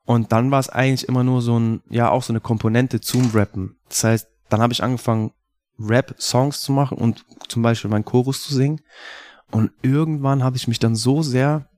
Und 0.04 0.30
dann 0.30 0.52
war 0.52 0.60
es 0.60 0.68
eigentlich 0.68 1.08
immer 1.08 1.24
nur 1.24 1.42
so 1.42 1.58
ein, 1.58 1.82
ja, 1.90 2.10
auch 2.10 2.22
so 2.22 2.32
eine 2.32 2.40
Komponente 2.40 3.00
zum 3.00 3.32
Rappen. 3.34 3.74
Das 3.88 4.04
heißt, 4.04 4.28
dann 4.50 4.60
habe 4.60 4.72
ich 4.72 4.84
angefangen, 4.84 5.32
Rap-Songs 5.80 6.60
zu 6.60 6.70
machen 6.70 6.96
und 6.96 7.24
zum 7.48 7.62
Beispiel 7.62 7.90
meinen 7.90 8.04
Chorus 8.04 8.44
zu 8.44 8.54
singen. 8.54 8.80
Und 9.52 9.70
irgendwann 9.82 10.42
habe 10.42 10.56
ich 10.56 10.66
mich 10.66 10.80
dann 10.80 10.96
so 10.96 11.22
sehr 11.22 11.68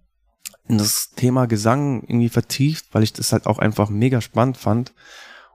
in 0.69 0.79
das 0.79 1.11
Thema 1.11 1.47
Gesang 1.47 2.03
irgendwie 2.05 2.31
vertieft, 2.31 2.87
weil 2.93 3.03
ich 3.03 3.13
das 3.13 3.33
halt 3.33 3.47
auch 3.47 3.59
einfach 3.59 3.91
mega 3.91 4.21
spannend 4.21 4.57
fand 4.57 4.95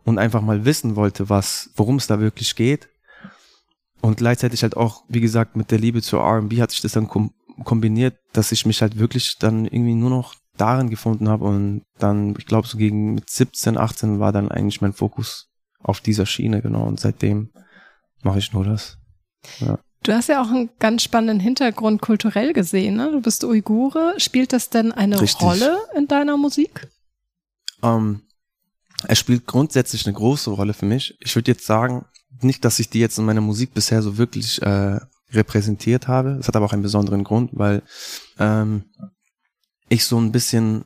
und 0.04 0.19
einfach 0.19 0.42
mal 0.42 0.66
wissen 0.66 0.95
wollte, 0.95 1.30
was, 1.30 1.71
worum 1.75 1.95
es 1.95 2.07
da 2.07 2.19
wirklich 2.19 2.56
geht. 2.56 2.89
Und 4.01 4.18
gleichzeitig 4.18 4.63
halt 4.63 4.77
auch, 4.77 5.04
wie 5.07 5.21
gesagt, 5.21 5.56
mit 5.56 5.71
der 5.71 5.80
Liebe 5.80 6.01
zur 6.01 6.21
R&B 6.21 6.62
hat 6.62 6.71
sich 6.71 6.81
das 6.81 6.92
dann 6.92 7.07
kom 7.07 7.31
kombiniert, 7.66 8.18
dass 8.31 8.54
ich 8.54 8.65
mich 8.65 8.81
halt 8.81 9.00
wirklich 9.00 9.38
dann 9.38 9.65
irgendwie 9.65 9.94
nur 9.94 10.10
noch 10.10 10.36
darin 10.56 10.89
gefunden 10.89 11.27
habe 11.27 11.44
und 11.44 11.83
dann, 11.98 12.33
ich 12.38 12.45
glaube, 12.45 12.65
so 12.65 12.77
gegen 12.77 13.15
mit 13.15 13.30
17, 13.30 13.77
18 13.77 14.22
war 14.22 14.31
dann 14.31 14.50
eigentlich 14.50 14.80
mein 14.80 14.94
Fokus 14.94 15.50
auf 15.81 16.00
dieser 16.00 16.25
Schiene, 16.25 16.62
genau. 16.62 16.83
Und 16.83 17.01
seitdem 17.01 17.51
mache 18.24 18.39
ich 18.39 18.54
nur 18.54 18.63
das. 18.63 18.98
Ja. 19.60 19.77
Du 20.04 20.13
hast 20.13 20.30
ja 20.30 20.42
auch 20.42 20.50
einen 20.50 20.69
ganz 20.80 21.04
spannenden 21.04 21.40
Hintergrund 21.40 22.01
kulturell 22.01 22.54
gesehen. 22.54 22.96
Ne? 22.96 23.12
Du 23.12 23.22
bist 23.22 23.44
Uigure. 23.44 24.13
Spielt 24.18 24.54
das 24.54 24.69
denn 24.69 24.92
eine 24.92 25.19
Richtig. 25.19 25.42
Rolle 25.42 25.78
in 25.96 26.07
deiner 26.07 26.38
Musik? 26.38 26.88
Ähm, 27.84 28.22
es 29.07 29.19
spielt 29.19 29.46
grundsätzlich 29.46 30.06
eine 30.06 30.15
große 30.15 30.51
Rolle 30.51 30.74
für 30.74 30.86
mich. 30.86 31.18
Ich 31.20 31.36
würde 31.36 31.51
jetzt 31.51 31.65
sagen, 31.65 32.06
nicht, 32.41 32.63
dass 32.63 32.79
ich 32.79 32.89
die 32.89 33.00
jetzt 33.00 33.18
in 33.18 33.25
meiner 33.25 33.41
Musik 33.41 33.74
bisher 33.74 34.01
so 34.01 34.18
wirklich 34.18 34.62
äh, 34.62 35.00
repräsentiert 35.32 36.08
habe. 36.08 36.36
Das 36.38 36.48
hat 36.48 36.56
aber 36.56 36.65
auch 36.65 36.74
einen 36.74 36.82
besonderen 36.82 37.24
Grund, 37.24 37.51
weil 37.53 37.84
ähm, 38.38 38.86
ich 39.89 40.06
so 40.06 40.20
ein 40.20 40.32
bisschen, 40.32 40.86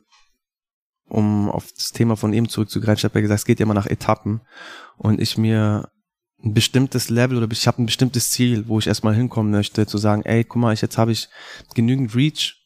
um 1.08 1.50
auf 1.50 1.70
das 1.76 1.92
Thema 1.92 2.16
von 2.16 2.32
eben 2.32 2.48
zurückzugreifen, 2.48 2.98
ich 2.98 3.04
habe 3.04 3.18
ja 3.18 3.22
gesagt, 3.22 3.40
es 3.40 3.46
geht 3.46 3.60
ja 3.60 3.64
immer 3.64 3.74
nach 3.74 3.86
Etappen 3.86 4.40
und 4.96 5.20
ich 5.20 5.38
mir 5.38 5.88
ein 6.42 6.54
bestimmtes 6.54 7.10
Level 7.10 7.38
oder 7.38 7.50
ich 7.50 7.66
habe 7.66 7.82
ein 7.82 7.86
bestimmtes 7.86 8.30
Ziel, 8.30 8.68
wo 8.68 8.78
ich 8.78 8.86
erstmal 8.86 9.14
hinkommen 9.14 9.50
möchte, 9.50 9.86
zu 9.86 9.98
sagen, 9.98 10.22
ey, 10.24 10.44
guck 10.44 10.60
mal, 10.60 10.72
ich, 10.72 10.82
jetzt 10.82 10.98
habe 10.98 11.12
ich 11.12 11.28
genügend 11.74 12.14
Reach. 12.14 12.60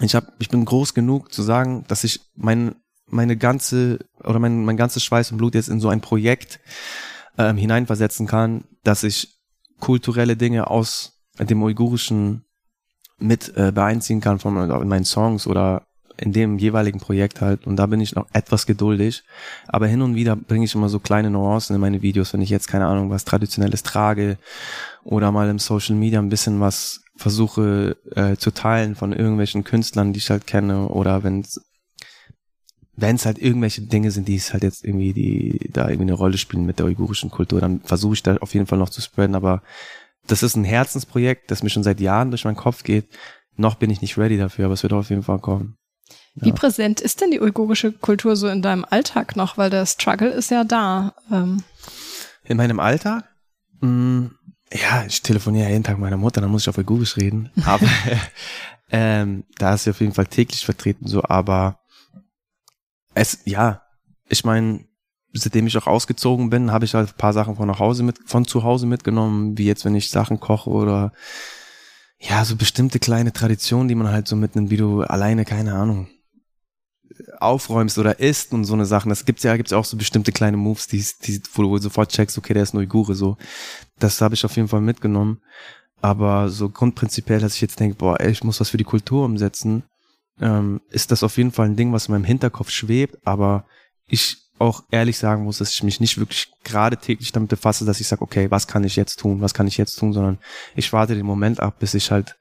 Ich 0.00 0.14
hab, 0.14 0.32
ich 0.38 0.48
bin 0.48 0.64
groß 0.64 0.94
genug 0.94 1.32
zu 1.32 1.42
sagen, 1.42 1.84
dass 1.88 2.04
ich 2.04 2.20
mein, 2.34 2.76
meine 3.06 3.36
ganze 3.36 3.98
oder 4.22 4.38
mein, 4.38 4.64
mein 4.64 4.76
ganzes 4.76 5.04
Schweiß 5.04 5.32
und 5.32 5.38
Blut 5.38 5.54
jetzt 5.54 5.68
in 5.68 5.80
so 5.80 5.88
ein 5.88 6.00
Projekt 6.00 6.60
ähm, 7.36 7.56
hineinversetzen 7.56 8.26
kann, 8.26 8.64
dass 8.84 9.02
ich 9.02 9.40
kulturelle 9.80 10.36
Dinge 10.36 10.68
aus 10.68 11.20
dem 11.38 11.62
Uigurischen 11.62 12.44
mit 13.18 13.54
äh, 13.56 13.72
beeinziehen 13.72 14.20
kann 14.20 14.38
von 14.38 14.70
in 14.70 14.88
meinen 14.88 15.04
Songs 15.04 15.46
oder 15.46 15.86
in 16.20 16.32
dem 16.32 16.58
jeweiligen 16.58 17.00
Projekt 17.00 17.40
halt. 17.40 17.66
Und 17.66 17.76
da 17.76 17.86
bin 17.86 18.00
ich 18.00 18.14
noch 18.14 18.26
etwas 18.32 18.66
geduldig. 18.66 19.22
Aber 19.66 19.86
hin 19.86 20.02
und 20.02 20.14
wieder 20.14 20.36
bringe 20.36 20.64
ich 20.64 20.74
immer 20.74 20.88
so 20.88 21.00
kleine 21.00 21.30
Nuancen 21.30 21.74
in 21.74 21.80
meine 21.80 22.02
Videos, 22.02 22.32
wenn 22.32 22.42
ich 22.42 22.50
jetzt 22.50 22.68
keine 22.68 22.86
Ahnung 22.86 23.10
was 23.10 23.24
Traditionelles 23.24 23.82
trage 23.82 24.38
oder 25.02 25.32
mal 25.32 25.48
im 25.48 25.58
Social 25.58 25.96
Media 25.96 26.18
ein 26.18 26.28
bisschen 26.28 26.60
was 26.60 27.02
versuche 27.16 27.96
äh, 28.14 28.36
zu 28.36 28.50
teilen 28.50 28.94
von 28.94 29.12
irgendwelchen 29.12 29.64
Künstlern, 29.64 30.12
die 30.12 30.18
ich 30.18 30.30
halt 30.30 30.46
kenne 30.46 30.88
oder 30.88 31.22
wenn 31.22 31.44
wenn 32.96 33.16
es 33.16 33.24
halt 33.24 33.38
irgendwelche 33.38 33.82
Dinge 33.82 34.10
sind, 34.10 34.28
die 34.28 34.36
es 34.36 34.52
halt 34.52 34.62
jetzt 34.62 34.84
irgendwie, 34.84 35.14
die 35.14 35.70
da 35.72 35.88
irgendwie 35.88 36.10
eine 36.10 36.12
Rolle 36.12 36.36
spielen 36.36 36.66
mit 36.66 36.78
der 36.78 36.86
uigurischen 36.86 37.30
Kultur, 37.30 37.58
dann 37.58 37.80
versuche 37.80 38.14
ich 38.14 38.22
da 38.22 38.36
auf 38.36 38.52
jeden 38.52 38.66
Fall 38.66 38.78
noch 38.78 38.90
zu 38.90 39.00
spreaden, 39.00 39.34
aber 39.34 39.62
das 40.26 40.42
ist 40.42 40.54
ein 40.54 40.64
Herzensprojekt, 40.64 41.50
das 41.50 41.62
mir 41.62 41.70
schon 41.70 41.82
seit 41.82 41.98
Jahren 42.00 42.30
durch 42.30 42.44
meinen 42.44 42.56
Kopf 42.56 42.82
geht. 42.82 43.08
Noch 43.56 43.76
bin 43.76 43.90
ich 43.90 44.02
nicht 44.02 44.18
ready 44.18 44.36
dafür, 44.36 44.66
aber 44.66 44.74
es 44.74 44.82
wird 44.82 44.92
auf 44.92 45.08
jeden 45.08 45.22
Fall 45.22 45.38
kommen. 45.38 45.79
Wie 46.34 46.52
präsent 46.52 47.00
ist 47.00 47.20
denn 47.20 47.30
die 47.30 47.40
uigurische 47.40 47.92
Kultur 47.92 48.36
so 48.36 48.48
in 48.48 48.62
deinem 48.62 48.84
Alltag 48.88 49.36
noch? 49.36 49.58
Weil 49.58 49.70
der 49.70 49.86
Struggle 49.86 50.30
ist 50.30 50.50
ja 50.50 50.64
da. 50.64 51.14
Ähm. 51.30 51.62
In 52.44 52.56
meinem 52.56 52.80
Alltag? 52.80 53.24
Mm, 53.80 54.26
ja, 54.72 55.04
ich 55.06 55.22
telefoniere 55.22 55.70
jeden 55.70 55.84
Tag 55.84 55.96
mit 55.96 56.02
meiner 56.02 56.16
Mutter, 56.16 56.40
dann 56.40 56.50
muss 56.50 56.62
ich 56.62 56.68
auf 56.68 56.78
Uigurisch 56.78 57.16
reden. 57.16 57.50
Aber 57.64 57.86
ähm, 58.90 59.44
da 59.58 59.74
ist 59.74 59.84
sie 59.84 59.90
auf 59.90 60.00
jeden 60.00 60.14
Fall 60.14 60.26
täglich 60.26 60.64
vertreten 60.64 61.06
so. 61.06 61.22
Aber 61.24 61.80
es, 63.14 63.40
ja, 63.44 63.82
ich 64.28 64.44
meine, 64.44 64.84
seitdem 65.32 65.66
ich 65.66 65.76
auch 65.76 65.86
ausgezogen 65.86 66.50
bin, 66.50 66.72
habe 66.72 66.84
ich 66.84 66.94
halt 66.94 67.10
ein 67.10 67.16
paar 67.16 67.32
Sachen 67.32 67.56
von 67.56 67.66
nach 67.66 67.80
Hause 67.80 68.02
mit, 68.02 68.18
von 68.26 68.46
zu 68.46 68.62
Hause 68.62 68.86
mitgenommen, 68.86 69.58
wie 69.58 69.66
jetzt, 69.66 69.84
wenn 69.84 69.94
ich 69.94 70.10
Sachen 70.10 70.40
koche 70.40 70.70
oder 70.70 71.12
ja, 72.18 72.44
so 72.44 72.56
bestimmte 72.56 72.98
kleine 72.98 73.32
Traditionen, 73.32 73.88
die 73.88 73.94
man 73.94 74.10
halt 74.10 74.28
so 74.28 74.36
mitnimmt, 74.36 74.70
wie 74.70 74.76
du 74.76 75.02
alleine, 75.02 75.44
keine 75.44 75.74
Ahnung, 75.74 76.08
aufräumst 77.38 77.98
oder 77.98 78.20
isst 78.20 78.52
und 78.52 78.64
so 78.64 78.74
eine 78.74 78.86
Sachen. 78.86 79.08
Das 79.08 79.24
gibt's 79.24 79.42
ja, 79.42 79.56
gibt's 79.56 79.72
ja 79.72 79.78
auch 79.78 79.84
so 79.84 79.96
bestimmte 79.96 80.32
kleine 80.32 80.56
Moves, 80.56 80.86
die, 80.86 81.04
die, 81.22 81.42
wo 81.54 81.62
du 81.62 81.78
sofort 81.78 82.10
checkst, 82.10 82.38
okay, 82.38 82.54
der 82.54 82.62
ist 82.62 82.74
ein 82.74 82.78
Uigure, 82.78 83.14
so. 83.14 83.36
Das 83.98 84.20
habe 84.20 84.34
ich 84.34 84.44
auf 84.44 84.56
jeden 84.56 84.68
Fall 84.68 84.80
mitgenommen. 84.80 85.40
Aber 86.00 86.48
so 86.48 86.70
grundprinzipiell, 86.70 87.40
dass 87.40 87.54
ich 87.54 87.60
jetzt 87.60 87.78
denke, 87.78 87.96
boah, 87.96 88.20
ey, 88.20 88.30
ich 88.30 88.44
muss 88.44 88.60
was 88.60 88.70
für 88.70 88.78
die 88.78 88.84
Kultur 88.84 89.24
umsetzen, 89.24 89.82
ähm, 90.40 90.80
ist 90.90 91.10
das 91.10 91.22
auf 91.22 91.36
jeden 91.36 91.52
Fall 91.52 91.66
ein 91.66 91.76
Ding, 91.76 91.92
was 91.92 92.06
in 92.06 92.12
meinem 92.12 92.24
Hinterkopf 92.24 92.70
schwebt, 92.70 93.18
aber 93.24 93.66
ich 94.06 94.38
auch 94.58 94.84
ehrlich 94.90 95.18
sagen 95.18 95.44
muss, 95.44 95.58
dass 95.58 95.72
ich 95.72 95.82
mich 95.82 96.00
nicht 96.00 96.18
wirklich 96.18 96.52
gerade 96.64 96.96
täglich 96.98 97.32
damit 97.32 97.48
befasse, 97.48 97.84
dass 97.84 98.00
ich 98.00 98.08
sage, 98.08 98.22
okay, 98.22 98.50
was 98.50 98.66
kann 98.66 98.84
ich 98.84 98.96
jetzt 98.96 99.18
tun, 99.18 99.40
was 99.40 99.54
kann 99.54 99.66
ich 99.66 99.78
jetzt 99.78 99.96
tun, 99.96 100.12
sondern 100.12 100.38
ich 100.74 100.92
warte 100.92 101.14
den 101.14 101.24
Moment 101.24 101.60
ab, 101.60 101.78
bis 101.78 101.94
ich 101.94 102.10
halt 102.10 102.36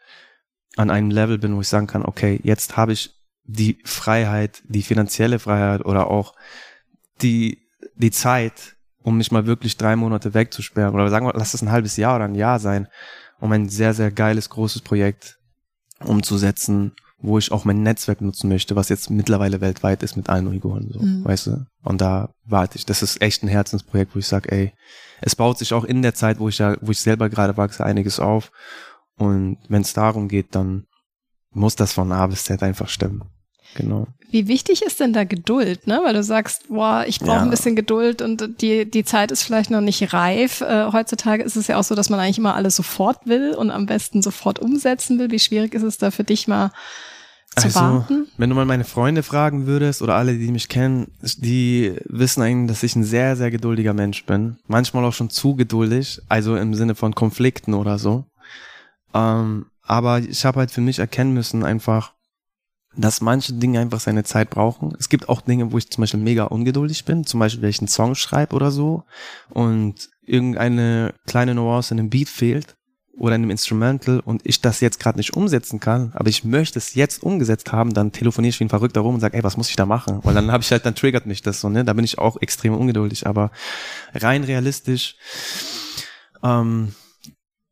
an 0.75 0.89
einem 0.89 1.11
Level 1.11 1.37
bin, 1.37 1.55
wo 1.55 1.61
ich 1.61 1.67
sagen 1.67 1.87
kann, 1.87 2.03
okay, 2.03 2.39
jetzt 2.43 2.75
habe 2.75 2.93
ich 2.93 3.18
die 3.43 3.79
Freiheit, 3.83 4.61
die 4.67 4.83
finanzielle 4.83 5.39
Freiheit 5.39 5.85
oder 5.85 6.07
auch 6.07 6.33
die, 7.21 7.67
die 7.95 8.11
Zeit, 8.11 8.75
um 9.01 9.17
mich 9.17 9.31
mal 9.31 9.45
wirklich 9.45 9.77
drei 9.77 9.95
Monate 9.95 10.33
wegzusperren 10.33 10.93
oder 10.93 11.09
sagen 11.09 11.25
wir, 11.25 11.33
lass 11.33 11.53
es 11.53 11.61
ein 11.61 11.71
halbes 11.71 11.97
Jahr 11.97 12.15
oder 12.15 12.25
ein 12.25 12.35
Jahr 12.35 12.59
sein, 12.59 12.87
um 13.39 13.51
ein 13.51 13.69
sehr, 13.69 13.93
sehr 13.93 14.11
geiles, 14.11 14.49
großes 14.49 14.81
Projekt 14.81 15.37
umzusetzen, 15.99 16.93
wo 17.21 17.37
ich 17.37 17.51
auch 17.51 17.65
mein 17.65 17.83
Netzwerk 17.83 18.21
nutzen 18.21 18.49
möchte, 18.49 18.75
was 18.75 18.89
jetzt 18.89 19.09
mittlerweile 19.09 19.59
weltweit 19.61 20.03
ist 20.03 20.15
mit 20.15 20.29
allen 20.29 20.47
Uiguren, 20.47 20.89
so, 20.89 21.01
mhm. 21.01 21.25
weißt 21.25 21.47
du? 21.47 21.65
Und 21.83 22.01
da 22.01 22.33
warte 22.45 22.77
ich. 22.77 22.85
Das 22.85 23.03
ist 23.03 23.21
echt 23.21 23.43
ein 23.43 23.49
Herzensprojekt, 23.49 24.15
wo 24.15 24.19
ich 24.19 24.27
sage, 24.27 24.51
ey, 24.51 24.73
es 25.21 25.35
baut 25.35 25.57
sich 25.57 25.73
auch 25.73 25.83
in 25.83 26.01
der 26.01 26.13
Zeit, 26.13 26.39
wo 26.39 26.47
ich 26.47 26.59
ja, 26.59 26.77
wo 26.81 26.91
ich 26.91 26.99
selber 26.99 27.29
gerade 27.29 27.57
wachse, 27.57 27.83
einiges 27.83 28.19
auf. 28.19 28.51
Und 29.17 29.57
wenn 29.67 29.81
es 29.81 29.93
darum 29.93 30.29
geht, 30.29 30.55
dann 30.55 30.85
muss 31.51 31.75
das 31.75 31.93
von 31.93 32.11
A 32.11 32.27
bis 32.27 32.43
Z 32.45 32.61
einfach 32.63 32.89
stimmen. 32.89 33.23
Genau. 33.75 34.07
Wie 34.31 34.47
wichtig 34.47 34.83
ist 34.83 34.99
denn 34.99 35.13
da 35.13 35.23
Geduld, 35.23 35.87
ne? 35.87 36.01
Weil 36.03 36.13
du 36.13 36.23
sagst, 36.23 36.69
boah, 36.69 37.03
ich 37.07 37.19
brauche 37.19 37.37
ja. 37.37 37.41
ein 37.41 37.49
bisschen 37.49 37.75
Geduld 37.75 38.21
und 38.21 38.61
die, 38.61 38.89
die 38.89 39.03
Zeit 39.03 39.31
ist 39.31 39.43
vielleicht 39.43 39.71
noch 39.71 39.81
nicht 39.81 40.13
reif. 40.13 40.61
Äh, 40.61 40.91
heutzutage 40.91 41.43
ist 41.43 41.55
es 41.55 41.67
ja 41.67 41.77
auch 41.77 41.83
so, 41.83 41.95
dass 41.95 42.09
man 42.09 42.19
eigentlich 42.19 42.37
immer 42.37 42.55
alles 42.55 42.75
sofort 42.75 43.25
will 43.25 43.55
und 43.55 43.71
am 43.71 43.85
besten 43.85 44.21
sofort 44.21 44.59
umsetzen 44.59 45.17
will. 45.17 45.31
Wie 45.31 45.39
schwierig 45.39 45.73
ist 45.73 45.83
es 45.83 45.97
da 45.97 46.11
für 46.11 46.23
dich 46.23 46.47
mal 46.47 46.71
zu 47.55 47.65
also, 47.65 47.79
warten? 47.79 48.27
Wenn 48.37 48.49
du 48.49 48.55
mal 48.55 48.65
meine 48.65 48.83
Freunde 48.83 49.23
fragen 49.23 49.65
würdest 49.65 50.01
oder 50.03 50.15
alle, 50.15 50.37
die 50.37 50.51
mich 50.51 50.69
kennen, 50.69 51.11
die 51.21 51.95
wissen 52.05 52.43
eigentlich, 52.43 52.69
dass 52.69 52.83
ich 52.83 52.95
ein 52.95 53.03
sehr, 53.03 53.35
sehr 53.35 53.49
geduldiger 53.49 53.93
Mensch 53.93 54.25
bin. 54.25 54.57
Manchmal 54.67 55.05
auch 55.05 55.13
schon 55.13 55.31
zu 55.31 55.55
geduldig, 55.55 56.21
also 56.29 56.55
im 56.55 56.75
Sinne 56.75 56.93
von 56.93 57.15
Konflikten 57.15 57.73
oder 57.73 57.97
so. 57.97 58.25
Ähm, 59.13 59.65
aber 59.89 60.19
ich 60.19 60.45
habe 60.45 60.59
halt 60.59 60.69
für 60.69 60.81
mich 60.81 60.99
erkennen 60.99 61.33
müssen, 61.33 61.65
einfach, 61.65 62.13
dass 62.95 63.21
manche 63.21 63.53
Dinge 63.53 63.79
einfach 63.79 63.99
seine 63.99 64.23
Zeit 64.23 64.51
brauchen. 64.51 64.93
Es 64.99 65.09
gibt 65.09 65.29
auch 65.29 65.41
Dinge, 65.41 65.71
wo 65.71 65.79
ich 65.79 65.89
zum 65.89 66.03
Beispiel 66.03 66.19
mega 66.19 66.43
ungeduldig 66.43 67.05
bin, 67.05 67.25
zum 67.25 67.39
Beispiel, 67.39 67.63
wenn 67.63 67.71
ich 67.71 67.79
einen 67.79 67.87
Song 67.87 68.13
schreibe 68.13 68.55
oder 68.55 68.69
so 68.69 69.03
und 69.49 70.09
irgendeine 70.21 71.15
kleine 71.25 71.55
Nuance 71.55 71.93
in 71.93 71.99
einem 71.99 72.11
Beat 72.11 72.29
fehlt 72.29 72.75
oder 73.17 73.33
in 73.33 73.41
einem 73.41 73.49
Instrumental 73.49 74.19
und 74.19 74.41
ich 74.45 74.61
das 74.61 74.79
jetzt 74.79 74.99
gerade 74.99 75.17
nicht 75.17 75.35
umsetzen 75.35 75.79
kann, 75.79 76.11
aber 76.13 76.29
ich 76.29 76.43
möchte 76.43 76.77
es 76.77 76.93
jetzt 76.93 77.23
umgesetzt 77.23 77.71
haben, 77.71 77.91
dann 77.91 78.11
telefoniere 78.11 78.49
ich 78.49 78.59
wie 78.59 78.65
ein 78.65 78.69
Verrückter 78.69 79.01
rum 79.01 79.15
und 79.15 79.21
sage, 79.21 79.37
ey, 79.37 79.43
was 79.43 79.57
muss 79.57 79.71
ich 79.71 79.75
da 79.75 79.87
machen? 79.87 80.19
Weil 80.23 80.35
dann 80.35 80.51
habe 80.51 80.63
ich 80.63 80.71
halt, 80.71 80.85
dann 80.85 80.95
triggert 80.95 81.25
mich 81.25 81.41
das 81.41 81.61
so, 81.61 81.69
ne? 81.69 81.83
Da 81.83 81.93
bin 81.93 82.05
ich 82.05 82.19
auch 82.19 82.39
extrem 82.41 82.75
ungeduldig, 82.75 83.25
aber 83.25 83.49
rein 84.13 84.43
realistisch 84.43 85.15
ähm, 86.43 86.93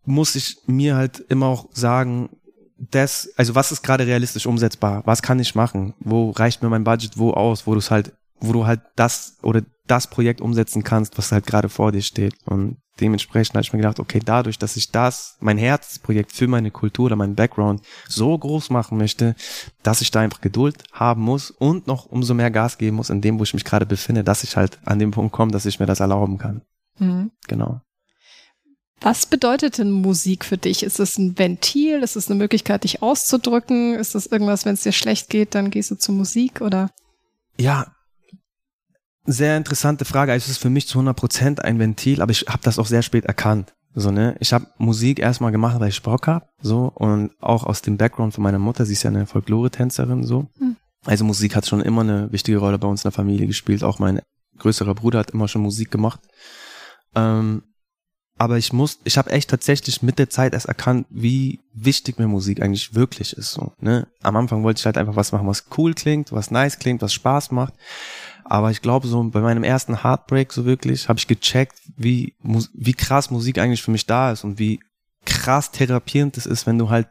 muss 0.08 0.36
ich 0.36 0.58
mir 0.66 0.96
halt 0.96 1.20
immer 1.30 1.48
auch 1.48 1.68
sagen, 1.74 2.30
das, 2.78 3.30
also 3.36 3.56
was 3.56 3.72
ist 3.72 3.84
gerade 3.84 4.08
realistisch 4.08 4.46
umsetzbar? 4.46 5.02
Was 5.06 5.22
kann 5.22 5.40
ich 5.40 5.56
machen? 5.56 5.94
Wo 6.00 6.32
reicht 6.32 6.64
mir 6.64 6.70
mein 6.70 6.84
Budget 6.84 7.18
wo 7.18 7.32
aus, 7.32 7.68
wo 7.68 7.74
du 7.74 7.80
es 7.80 7.92
halt, 7.92 8.14
wo 8.40 8.54
du 8.54 8.66
halt 8.66 8.82
das 8.96 9.38
oder 9.42 9.64
das 9.88 10.08
Projekt 10.08 10.42
umsetzen 10.42 10.84
kannst, 10.84 11.18
was 11.18 11.32
halt 11.32 11.46
gerade 11.46 11.70
vor 11.70 11.92
dir 11.92 12.02
steht. 12.02 12.36
Und 12.46 12.78
dementsprechend 13.00 13.56
habe 13.56 13.64
ich 13.64 13.74
mir 13.74 13.80
gedacht, 13.80 14.00
okay, 14.00 14.20
dadurch, 14.24 14.60
dass 14.60 14.78
ich 14.78 14.92
das, 14.92 15.38
mein 15.40 15.58
Herzprojekt 15.58 16.32
für 16.32 16.48
meine 16.48 16.72
Kultur 16.72 17.08
oder 17.08 17.16
meinen 17.16 17.36
Background 17.36 17.82
so 18.08 18.38
groß 18.38 18.70
machen 18.70 18.98
möchte, 18.98 19.36
dass 19.84 20.02
ich 20.02 20.12
da 20.12 20.20
einfach 20.20 20.42
Geduld 20.42 20.84
haben 20.92 21.22
muss 21.22 21.52
und 21.52 21.88
noch 21.88 22.06
umso 22.06 22.34
mehr 22.34 22.52
Gas 22.52 22.78
geben 22.78 22.98
muss 22.98 23.10
in 23.10 23.22
dem, 23.22 23.40
wo 23.40 23.44
ich 23.44 23.54
mich 23.54 23.66
gerade 23.66 23.86
befinde, 23.86 24.24
dass 24.24 24.44
ich 24.44 24.56
halt 24.56 24.80
an 24.86 25.00
dem 25.00 25.12
Punkt 25.12 25.32
komme, 25.32 25.52
dass 25.52 25.66
ich 25.66 25.80
mir 25.80 25.86
das 25.86 26.00
erlauben 26.00 26.38
kann. 26.38 26.62
Mhm. 27.00 27.32
Genau. 27.48 27.82
Was 29.02 29.26
bedeutet 29.26 29.78
denn 29.78 29.92
Musik 29.92 30.44
für 30.44 30.58
dich? 30.58 30.84
Ist 30.84 31.00
es 31.00 31.18
ein 31.18 31.38
Ventil? 31.38 32.02
Ist 32.02 32.16
es 32.16 32.30
eine 32.30 32.38
Möglichkeit, 32.38 32.84
dich 32.84 33.02
auszudrücken? 33.02 33.94
Ist 33.94 34.16
es 34.16 34.26
irgendwas, 34.26 34.66
wenn 34.66 34.74
es 34.74 34.84
dir 34.84 34.92
schlecht 34.92 35.30
geht, 35.30 35.54
dann 35.56 35.70
gehst 35.70 35.92
du 35.92 35.96
zur 35.96 36.16
Musik 36.16 36.62
oder? 36.62 36.90
Ja, 37.60 37.88
sehr 39.30 39.58
interessante 39.58 40.06
Frage. 40.06 40.32
Also 40.32 40.46
es 40.46 40.52
ist 40.52 40.58
für 40.62 40.70
mich 40.70 40.88
zu 40.88 40.98
100 40.98 41.16
Prozent 41.16 41.64
ein 41.64 41.80
Ventil, 41.80 42.22
aber 42.22 42.32
ich 42.32 42.46
habe 42.48 42.64
das 42.64 42.80
auch 42.80 42.88
sehr 42.88 43.02
spät 43.02 43.26
erkannt. 43.26 43.76
So, 43.94 44.10
ne? 44.10 44.38
Ich 44.40 44.54
habe 44.54 44.68
Musik 44.78 45.20
erstmal 45.20 45.52
gemacht, 45.52 45.80
weil 45.80 45.90
ich 45.90 46.02
Bock 46.02 46.28
hab, 46.28 46.50
so 46.62 46.92
und 46.96 47.32
auch 47.42 47.66
aus 47.66 47.82
dem 47.82 47.98
Background 47.98 48.34
von 48.34 48.44
meiner 48.44 48.60
Mutter, 48.60 48.86
sie 48.86 48.94
ist 48.94 49.04
ja 49.04 49.10
eine 49.10 49.26
Folklore-Tänzerin, 49.26 50.24
so. 50.24 50.48
Hm. 50.60 50.78
Also 51.06 51.26
Musik 51.26 51.56
hat 51.56 51.68
schon 51.68 51.82
immer 51.82 52.02
eine 52.02 52.32
wichtige 52.32 52.58
Rolle 52.58 52.80
bei 52.80 52.88
uns 52.88 53.02
in 53.02 53.10
der 53.10 53.12
Familie 53.12 53.48
gespielt. 53.48 53.84
Auch 53.84 54.00
mein 54.00 54.22
größerer 54.60 54.96
Bruder 54.96 55.20
hat 55.20 55.32
immer 55.32 55.48
schon 55.48 55.62
Musik 55.62 55.92
gemacht. 55.92 56.22
Ähm, 57.16 57.64
aber 58.38 58.58
ich 58.58 58.72
muss, 58.72 59.00
ich 59.04 59.18
habe 59.18 59.32
echt 59.32 59.50
tatsächlich 59.50 60.04
mit 60.04 60.20
der 60.20 60.30
Zeit 60.30 60.54
erst 60.54 60.68
erkannt, 60.68 61.08
wie 61.10 61.60
wichtig 61.74 62.20
mir 62.20 62.28
Musik 62.28 62.62
eigentlich 62.62 62.94
wirklich 62.94 63.34
ist. 63.34 63.52
So, 63.52 63.74
ne? 63.80 64.08
Am 64.22 64.36
Anfang 64.36 64.64
wollte 64.64 64.80
ich 64.80 64.86
halt 64.86 64.98
einfach 64.98 65.16
was 65.16 65.32
machen, 65.32 65.48
was 65.48 65.66
cool 65.78 65.94
klingt, 65.94 66.32
was 66.32 66.52
nice 66.52 66.78
klingt, 66.78 67.02
was 67.02 67.14
Spaß 67.14 67.52
macht. 67.52 67.74
Aber 68.44 68.70
ich 68.70 68.82
glaube, 68.82 69.08
so 69.08 69.22
bei 69.24 69.42
meinem 69.42 69.64
ersten 69.64 70.04
Heartbreak 70.04 70.54
so 70.54 70.66
wirklich 70.66 71.10
habe 71.10 71.20
ich 71.20 71.28
gecheckt, 71.28 71.80
wie, 71.98 72.36
wie 72.74 72.94
krass 72.94 73.32
Musik 73.32 73.58
eigentlich 73.58 73.82
für 73.82 73.92
mich 73.92 74.06
da 74.06 74.32
ist 74.32 74.44
und 74.44 74.60
wie 74.60 74.80
krass 75.26 75.72
therapierend 75.72 76.38
es 76.38 76.46
ist, 76.46 76.68
wenn 76.68 76.78
du 76.78 76.90
halt 76.90 77.08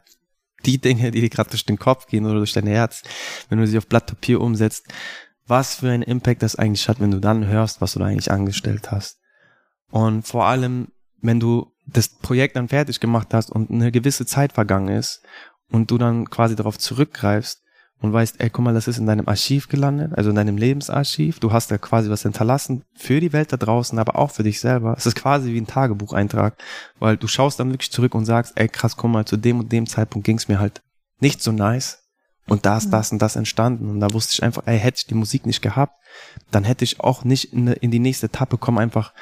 die 0.65 0.79
Dinge, 0.79 1.11
die 1.11 1.21
dir 1.21 1.29
gerade 1.29 1.49
durch 1.49 1.65
den 1.65 1.77
Kopf 1.77 2.07
gehen 2.07 2.25
oder 2.25 2.35
durch 2.35 2.53
dein 2.53 2.67
Herz, 2.67 3.03
wenn 3.49 3.59
du 3.59 3.67
sie 3.67 3.77
auf 3.77 3.87
Blatt 3.87 4.07
Papier 4.07 4.41
umsetzt, 4.41 4.85
was 5.45 5.75
für 5.75 5.91
einen 5.91 6.03
Impact 6.03 6.41
das 6.41 6.55
eigentlich 6.55 6.89
hat, 6.89 6.99
wenn 6.99 7.11
du 7.11 7.19
dann 7.19 7.45
hörst, 7.45 7.81
was 7.81 7.93
du 7.93 7.99
da 7.99 8.05
eigentlich 8.05 8.31
angestellt 8.31 8.91
hast. 8.91 9.19
Und 9.91 10.23
vor 10.27 10.45
allem 10.45 10.87
wenn 11.21 11.39
du 11.39 11.71
das 11.85 12.09
Projekt 12.09 12.55
dann 12.55 12.67
fertig 12.67 12.99
gemacht 12.99 13.33
hast 13.33 13.49
und 13.51 13.71
eine 13.71 13.91
gewisse 13.91 14.25
Zeit 14.25 14.53
vergangen 14.53 14.89
ist 14.89 15.21
und 15.71 15.89
du 15.89 15.97
dann 15.97 16.29
quasi 16.29 16.55
darauf 16.55 16.77
zurückgreifst 16.77 17.61
und 17.99 18.13
weißt, 18.13 18.35
ey, 18.39 18.49
guck 18.49 18.63
mal, 18.63 18.73
das 18.73 18.87
ist 18.87 18.99
in 18.99 19.07
deinem 19.07 19.27
Archiv 19.27 19.69
gelandet, 19.69 20.13
also 20.15 20.29
in 20.29 20.35
deinem 20.35 20.57
Lebensarchiv. 20.57 21.39
Du 21.39 21.51
hast 21.51 21.71
da 21.71 21.77
quasi 21.77 22.09
was 22.09 22.21
hinterlassen 22.21 22.83
für 22.93 23.19
die 23.19 23.33
Welt 23.33 23.51
da 23.51 23.57
draußen, 23.57 23.97
aber 23.97 24.17
auch 24.17 24.31
für 24.31 24.43
dich 24.43 24.59
selber. 24.59 24.93
Es 24.95 25.07
ist 25.07 25.15
quasi 25.15 25.53
wie 25.53 25.61
ein 25.61 25.67
Tagebucheintrag, 25.67 26.57
weil 26.99 27.17
du 27.17 27.27
schaust 27.27 27.59
dann 27.59 27.71
wirklich 27.71 27.91
zurück 27.91 28.13
und 28.13 28.25
sagst, 28.25 28.53
ey, 28.55 28.67
krass, 28.67 28.97
guck 28.97 29.09
mal, 29.09 29.25
zu 29.25 29.37
dem 29.37 29.59
und 29.59 29.71
dem 29.71 29.87
Zeitpunkt 29.87 30.25
ging 30.25 30.37
es 30.37 30.47
mir 30.47 30.59
halt 30.59 30.81
nicht 31.19 31.41
so 31.41 31.51
nice. 31.51 32.03
Und 32.47 32.65
da 32.65 32.77
ist 32.77 32.87
mhm. 32.87 32.91
das 32.91 33.11
und 33.11 33.21
das 33.21 33.35
entstanden. 33.35 33.89
Und 33.89 33.99
da 33.99 34.13
wusste 34.13 34.33
ich 34.33 34.43
einfach, 34.43 34.63
ey, 34.67 34.79
hätte 34.79 34.99
ich 34.99 35.07
die 35.07 35.15
Musik 35.15 35.45
nicht 35.45 35.61
gehabt, 35.61 35.97
dann 36.51 36.63
hätte 36.63 36.83
ich 36.83 36.99
auch 36.99 37.23
nicht 37.23 37.51
in 37.53 37.91
die 37.91 37.99
nächste 37.99 38.27
Etappe 38.27 38.57
kommen, 38.57 38.77
einfach 38.77 39.13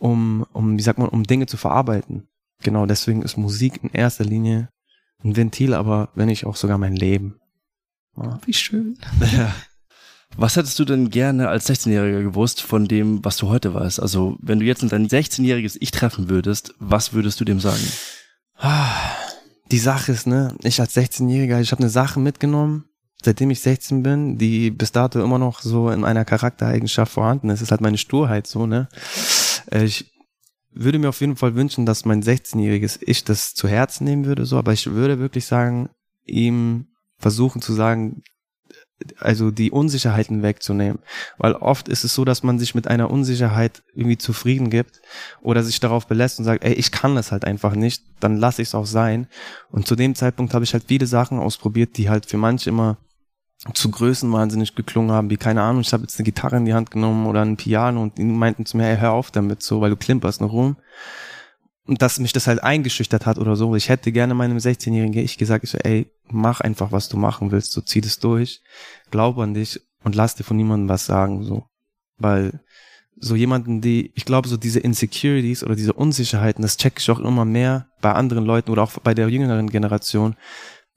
um, 0.00 0.44
um, 0.52 0.76
wie 0.76 0.82
sagt 0.82 0.98
man, 0.98 1.08
um 1.08 1.24
Dinge 1.24 1.46
zu 1.46 1.56
verarbeiten. 1.56 2.26
Genau, 2.62 2.86
deswegen 2.86 3.22
ist 3.22 3.36
Musik 3.36 3.80
in 3.82 3.90
erster 3.90 4.24
Linie 4.24 4.68
ein 5.22 5.36
Ventil, 5.36 5.74
aber 5.74 6.08
wenn 6.14 6.26
nicht 6.26 6.46
auch 6.46 6.56
sogar 6.56 6.78
mein 6.78 6.96
Leben. 6.96 7.38
Ja. 8.16 8.40
Wie 8.44 8.54
schön. 8.54 8.98
Ja. 9.32 9.54
Was 10.36 10.54
hättest 10.54 10.78
du 10.78 10.84
denn 10.84 11.10
gerne 11.10 11.48
als 11.48 11.68
16-Jähriger 11.68 12.22
gewusst 12.22 12.62
von 12.62 12.86
dem, 12.86 13.24
was 13.24 13.36
du 13.36 13.48
heute 13.48 13.74
weißt? 13.74 14.00
Also, 14.00 14.36
wenn 14.40 14.60
du 14.60 14.64
jetzt 14.64 14.80
dein 14.80 15.08
16-jähriges 15.08 15.76
Ich 15.80 15.90
treffen 15.90 16.28
würdest, 16.28 16.72
was 16.78 17.12
würdest 17.12 17.40
du 17.40 17.44
dem 17.44 17.58
sagen? 17.58 17.82
Die 19.72 19.78
Sache 19.78 20.12
ist, 20.12 20.28
ne, 20.28 20.54
ich 20.62 20.80
als 20.80 20.96
16-Jähriger, 20.96 21.60
ich 21.60 21.72
habe 21.72 21.82
eine 21.82 21.90
Sache 21.90 22.20
mitgenommen, 22.20 22.84
seitdem 23.24 23.50
ich 23.50 23.60
16 23.60 24.04
bin, 24.04 24.38
die 24.38 24.70
bis 24.70 24.92
dato 24.92 25.20
immer 25.20 25.38
noch 25.38 25.62
so 25.62 25.90
in 25.90 26.04
einer 26.04 26.24
Charaktereigenschaft 26.24 27.12
vorhanden 27.12 27.50
ist. 27.50 27.56
Es 27.56 27.62
ist 27.62 27.70
halt 27.72 27.80
meine 27.80 27.98
Sturheit 27.98 28.46
so, 28.46 28.66
ne? 28.66 28.88
Äh, 29.70 29.84
ich 29.84 30.12
würde 30.72 30.98
mir 30.98 31.08
auf 31.08 31.20
jeden 31.20 31.36
Fall 31.36 31.54
wünschen, 31.54 31.86
dass 31.86 32.04
mein 32.04 32.22
16-jähriges 32.22 32.98
Ich 33.02 33.24
das 33.24 33.54
zu 33.54 33.68
Herzen 33.68 34.04
nehmen 34.04 34.24
würde, 34.24 34.46
so, 34.46 34.56
aber 34.56 34.72
ich 34.72 34.86
würde 34.86 35.18
wirklich 35.18 35.46
sagen, 35.46 35.90
ihm 36.24 36.86
versuchen 37.18 37.60
zu 37.60 37.72
sagen, 37.72 38.22
also 39.18 39.50
die 39.50 39.70
Unsicherheiten 39.70 40.42
wegzunehmen. 40.42 41.00
Weil 41.38 41.54
oft 41.54 41.88
ist 41.88 42.04
es 42.04 42.14
so, 42.14 42.24
dass 42.24 42.42
man 42.42 42.58
sich 42.58 42.74
mit 42.74 42.86
einer 42.86 43.10
Unsicherheit 43.10 43.82
irgendwie 43.94 44.18
zufrieden 44.18 44.70
gibt 44.70 45.00
oder 45.40 45.62
sich 45.62 45.80
darauf 45.80 46.06
belässt 46.06 46.38
und 46.38 46.44
sagt, 46.44 46.64
ey, 46.64 46.74
ich 46.74 46.92
kann 46.92 47.14
das 47.14 47.32
halt 47.32 47.44
einfach 47.44 47.74
nicht, 47.74 48.04
dann 48.20 48.36
lasse 48.36 48.62
ich 48.62 48.68
es 48.68 48.74
auch 48.74 48.86
sein. 48.86 49.26
Und 49.70 49.86
zu 49.86 49.96
dem 49.96 50.14
Zeitpunkt 50.14 50.54
habe 50.54 50.64
ich 50.64 50.72
halt 50.72 50.84
viele 50.88 51.06
Sachen 51.06 51.38
ausprobiert, 51.38 51.96
die 51.96 52.10
halt 52.10 52.26
für 52.26 52.36
manche 52.36 52.70
immer 52.70 52.98
zu 53.74 53.90
Größen 53.90 54.32
wahnsinnig 54.32 54.74
geklungen 54.74 55.12
haben, 55.12 55.28
wie 55.28 55.36
keine 55.36 55.62
Ahnung, 55.62 55.82
ich 55.82 55.92
habe 55.92 56.04
jetzt 56.04 56.18
eine 56.18 56.24
Gitarre 56.24 56.56
in 56.56 56.64
die 56.64 56.74
Hand 56.74 56.90
genommen 56.90 57.26
oder 57.26 57.42
ein 57.42 57.56
Piano 57.56 58.02
und 58.02 58.16
die 58.16 58.24
meinten 58.24 58.64
zu 58.64 58.76
mir, 58.76 58.84
hey, 58.84 58.96
hör 58.96 59.12
auf 59.12 59.30
damit 59.30 59.62
so, 59.62 59.80
weil 59.80 59.90
du 59.90 59.96
klimperst 59.96 60.40
noch 60.40 60.52
rum. 60.52 60.76
Und 61.86 62.00
dass 62.02 62.20
mich 62.20 62.32
das 62.32 62.46
halt 62.46 62.62
eingeschüchtert 62.62 63.26
hat 63.26 63.38
oder 63.38 63.56
so. 63.56 63.74
Ich 63.74 63.88
hätte 63.88 64.12
gerne 64.12 64.34
meinem 64.34 64.58
16-jährigen 64.58 65.22
Ich 65.22 65.38
gesagt, 65.38 65.64
ich 65.64 65.70
so, 65.70 65.78
ey, 65.78 66.10
mach 66.28 66.60
einfach, 66.60 66.92
was 66.92 67.08
du 67.08 67.16
machen 67.16 67.50
willst, 67.50 67.72
so 67.72 67.80
zieh 67.80 68.00
das 68.00 68.18
durch, 68.18 68.62
glaub 69.10 69.38
an 69.38 69.54
dich 69.54 69.80
und 70.04 70.14
lass 70.14 70.36
dir 70.36 70.44
von 70.44 70.56
niemandem 70.56 70.88
was 70.88 71.06
sagen, 71.06 71.42
so. 71.42 71.66
Weil 72.16 72.60
so 73.16 73.34
jemanden, 73.34 73.80
die, 73.80 74.12
ich 74.14 74.24
glaube, 74.24 74.48
so 74.48 74.56
diese 74.56 74.80
Insecurities 74.80 75.62
oder 75.62 75.74
diese 75.74 75.92
Unsicherheiten, 75.92 76.62
das 76.62 76.78
check 76.78 76.94
ich 76.98 77.10
auch 77.10 77.18
immer 77.18 77.44
mehr 77.44 77.88
bei 78.00 78.12
anderen 78.12 78.46
Leuten 78.46 78.70
oder 78.70 78.82
auch 78.82 78.92
bei 78.92 79.12
der 79.12 79.28
jüngeren 79.28 79.68
Generation, 79.68 80.36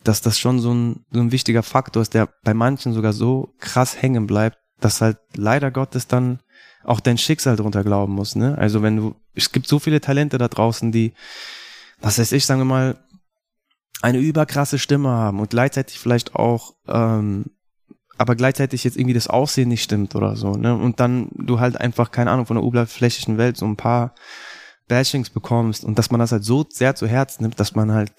dass 0.03 0.21
das 0.21 0.39
schon 0.39 0.59
so 0.59 0.73
ein, 0.73 1.05
so 1.11 1.19
ein 1.19 1.31
wichtiger 1.31 1.63
Faktor 1.63 2.01
ist, 2.01 2.13
der 2.13 2.29
bei 2.43 2.53
manchen 2.53 2.93
sogar 2.93 3.13
so 3.13 3.53
krass 3.59 4.01
hängen 4.01 4.27
bleibt, 4.27 4.57
dass 4.79 5.01
halt 5.01 5.17
leider 5.35 5.71
Gottes 5.71 6.07
dann 6.07 6.39
auch 6.83 6.99
dein 6.99 7.17
Schicksal 7.17 7.55
drunter 7.55 7.83
glauben 7.83 8.13
muss, 8.13 8.35
ne? 8.35 8.57
Also 8.57 8.81
wenn 8.81 8.97
du, 8.97 9.15
es 9.33 9.51
gibt 9.51 9.67
so 9.67 9.79
viele 9.79 10.01
Talente 10.01 10.37
da 10.37 10.47
draußen, 10.47 10.91
die, 10.91 11.13
was 12.01 12.19
weiß 12.19 12.33
ich, 12.33 12.45
sagen 12.45 12.59
wir 12.59 12.65
mal, 12.65 12.97
eine 14.01 14.19
überkrasse 14.19 14.79
Stimme 14.79 15.09
haben 15.09 15.39
und 15.39 15.51
gleichzeitig 15.51 15.97
vielleicht 15.97 16.35
auch, 16.35 16.75
ähm, 16.87 17.45
aber 18.17 18.35
gleichzeitig 18.35 18.83
jetzt 18.83 18.97
irgendwie 18.97 19.13
das 19.13 19.27
Aussehen 19.27 19.69
nicht 19.69 19.83
stimmt 19.83 20.15
oder 20.15 20.35
so, 20.35 20.55
ne? 20.55 20.75
Und 20.75 20.99
dann 20.99 21.29
du 21.33 21.59
halt 21.59 21.79
einfach, 21.79 22.11
keine 22.11 22.31
Ahnung, 22.31 22.45
von 22.45 22.57
der 22.57 22.65
oberflächlichen 22.65 23.37
Welt 23.37 23.55
so 23.55 23.65
ein 23.65 23.77
paar 23.77 24.13
Bashings 24.89 25.29
bekommst 25.29 25.85
und 25.85 25.97
dass 25.97 26.11
man 26.11 26.19
das 26.19 26.33
halt 26.33 26.43
so 26.43 26.65
sehr 26.69 26.95
zu 26.95 27.07
Herz 27.07 27.39
nimmt, 27.39 27.59
dass 27.59 27.75
man 27.75 27.93
halt 27.93 28.11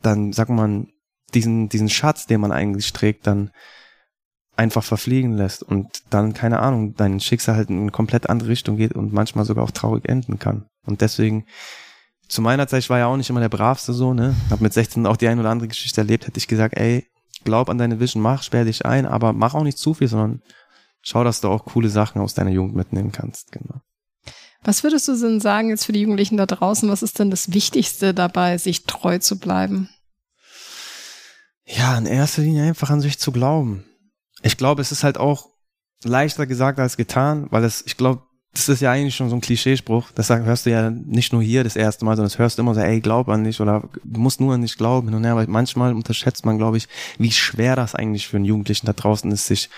dann, 0.00 0.32
sag 0.32 0.48
mal, 0.48 0.86
diesen, 1.34 1.68
diesen 1.68 1.88
Schatz, 1.88 2.26
den 2.26 2.40
man 2.40 2.52
eigentlich 2.52 2.92
trägt, 2.92 3.26
dann 3.26 3.50
einfach 4.56 4.82
verfliegen 4.82 5.36
lässt 5.36 5.62
und 5.62 6.02
dann, 6.10 6.32
keine 6.32 6.60
Ahnung, 6.60 6.94
dein 6.94 7.20
Schicksal 7.20 7.56
halt 7.56 7.68
in 7.68 7.80
eine 7.80 7.90
komplett 7.90 8.30
andere 8.30 8.48
Richtung 8.48 8.76
geht 8.76 8.94
und 8.94 9.12
manchmal 9.12 9.44
sogar 9.44 9.64
auch 9.64 9.70
traurig 9.70 10.08
enden 10.08 10.38
kann. 10.38 10.66
Und 10.86 11.02
deswegen, 11.02 11.44
zu 12.28 12.40
meiner 12.40 12.66
Zeit, 12.66 12.80
ich 12.80 12.90
war 12.90 12.98
ja 12.98 13.06
auch 13.06 13.16
nicht 13.16 13.28
immer 13.28 13.40
der 13.40 13.50
bravste 13.50 13.92
so, 13.92 14.14
ne? 14.14 14.34
Hab 14.50 14.60
mit 14.60 14.72
16 14.72 15.06
auch 15.06 15.18
die 15.18 15.28
ein 15.28 15.38
oder 15.38 15.50
andere 15.50 15.68
Geschichte 15.68 16.00
erlebt, 16.00 16.26
hätte 16.26 16.38
ich 16.38 16.48
gesagt, 16.48 16.76
ey, 16.76 17.06
glaub 17.44 17.68
an 17.68 17.78
deine 17.78 18.00
Vision, 18.00 18.22
mach, 18.22 18.42
sperr 18.42 18.64
dich 18.64 18.86
ein, 18.86 19.04
aber 19.06 19.32
mach 19.32 19.54
auch 19.54 19.62
nicht 19.62 19.78
zu 19.78 19.92
viel, 19.94 20.08
sondern 20.08 20.42
schau, 21.02 21.22
dass 21.22 21.40
du 21.40 21.48
auch 21.48 21.66
coole 21.66 21.90
Sachen 21.90 22.22
aus 22.22 22.34
deiner 22.34 22.50
Jugend 22.50 22.74
mitnehmen 22.74 23.12
kannst, 23.12 23.52
genau. 23.52 23.80
Was 24.64 24.82
würdest 24.82 25.06
du 25.06 25.16
denn 25.16 25.38
sagen 25.38 25.68
jetzt 25.68 25.84
für 25.84 25.92
die 25.92 26.00
Jugendlichen 26.00 26.38
da 26.38 26.46
draußen? 26.46 26.88
Was 26.88 27.02
ist 27.04 27.20
denn 27.20 27.30
das 27.30 27.52
Wichtigste 27.52 28.14
dabei, 28.14 28.58
sich 28.58 28.84
treu 28.84 29.18
zu 29.18 29.38
bleiben? 29.38 29.88
Ja, 31.66 31.98
in 31.98 32.06
erster 32.06 32.42
Linie 32.42 32.64
einfach 32.64 32.90
an 32.90 33.00
sich 33.00 33.18
zu 33.18 33.32
glauben. 33.32 33.84
Ich 34.42 34.56
glaube, 34.56 34.80
es 34.80 34.92
ist 34.92 35.04
halt 35.04 35.18
auch 35.18 35.50
leichter 36.04 36.46
gesagt 36.46 36.78
als 36.78 36.96
getan, 36.96 37.48
weil 37.50 37.64
es, 37.64 37.82
ich 37.86 37.96
glaube, 37.96 38.22
das 38.52 38.68
ist 38.68 38.80
ja 38.80 38.90
eigentlich 38.90 39.16
schon 39.16 39.28
so 39.28 39.34
ein 39.34 39.40
Klischeespruch. 39.40 40.12
Das 40.14 40.30
hörst 40.30 40.64
du 40.64 40.70
ja 40.70 40.90
nicht 40.90 41.32
nur 41.32 41.42
hier 41.42 41.64
das 41.64 41.76
erste 41.76 42.04
Mal, 42.04 42.16
sondern 42.16 42.30
das 42.30 42.38
hörst 42.38 42.56
du 42.56 42.62
immer 42.62 42.74
so, 42.74 42.80
ey, 42.80 43.00
glaub 43.00 43.28
an 43.28 43.44
dich 43.44 43.60
oder 43.60 43.88
du 44.02 44.20
musst 44.20 44.40
nur 44.40 44.54
an 44.54 44.62
dich 44.62 44.78
glauben. 44.78 45.12
Und 45.12 45.24
ja, 45.24 45.32
aber 45.32 45.46
manchmal 45.46 45.92
unterschätzt 45.92 46.46
man, 46.46 46.56
glaube 46.56 46.78
ich, 46.78 46.88
wie 47.18 47.32
schwer 47.32 47.76
das 47.76 47.94
eigentlich 47.94 48.28
für 48.28 48.36
einen 48.36 48.46
Jugendlichen 48.46 48.86
da 48.86 48.94
draußen 48.94 49.30
ist, 49.30 49.46
sich 49.46 49.68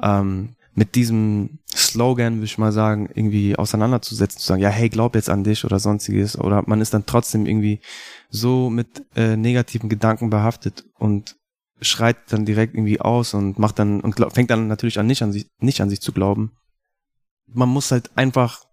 ähm, 0.00 0.54
mit 0.74 0.94
diesem 0.94 1.58
Slogan, 1.74 2.36
würde 2.36 2.46
ich 2.46 2.56
mal 2.56 2.72
sagen, 2.72 3.10
irgendwie 3.14 3.56
auseinanderzusetzen, 3.56 4.40
zu 4.40 4.46
sagen, 4.46 4.62
ja, 4.62 4.70
hey, 4.70 4.88
glaub 4.88 5.14
jetzt 5.14 5.28
an 5.28 5.44
dich 5.44 5.64
oder 5.66 5.78
sonstiges. 5.78 6.38
Oder 6.38 6.62
man 6.66 6.80
ist 6.80 6.94
dann 6.94 7.04
trotzdem 7.04 7.44
irgendwie 7.44 7.80
so 8.32 8.70
mit 8.70 9.04
äh, 9.14 9.36
negativen 9.36 9.90
Gedanken 9.90 10.30
behaftet 10.30 10.84
und 10.98 11.36
schreit 11.82 12.16
dann 12.32 12.46
direkt 12.46 12.74
irgendwie 12.74 13.00
aus 13.00 13.34
und 13.34 13.58
macht 13.58 13.78
dann 13.78 14.00
und 14.00 14.16
glaub, 14.16 14.34
fängt 14.34 14.50
dann 14.50 14.68
natürlich 14.68 14.98
an 14.98 15.06
nicht 15.06 15.22
an 15.22 15.32
sich 15.32 15.46
nicht 15.58 15.80
an 15.82 15.90
sich 15.90 16.00
zu 16.00 16.12
glauben. 16.12 16.52
Man 17.46 17.68
muss 17.68 17.90
halt 17.90 18.16
einfach 18.16 18.64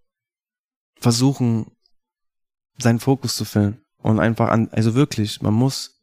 versuchen 0.97 1.71
seinen 2.77 2.99
Fokus 2.99 3.35
zu 3.35 3.43
finden 3.43 3.81
und 3.97 4.19
einfach 4.19 4.49
an 4.49 4.69
also 4.71 4.95
wirklich, 4.95 5.41
man 5.41 5.53
muss 5.53 6.01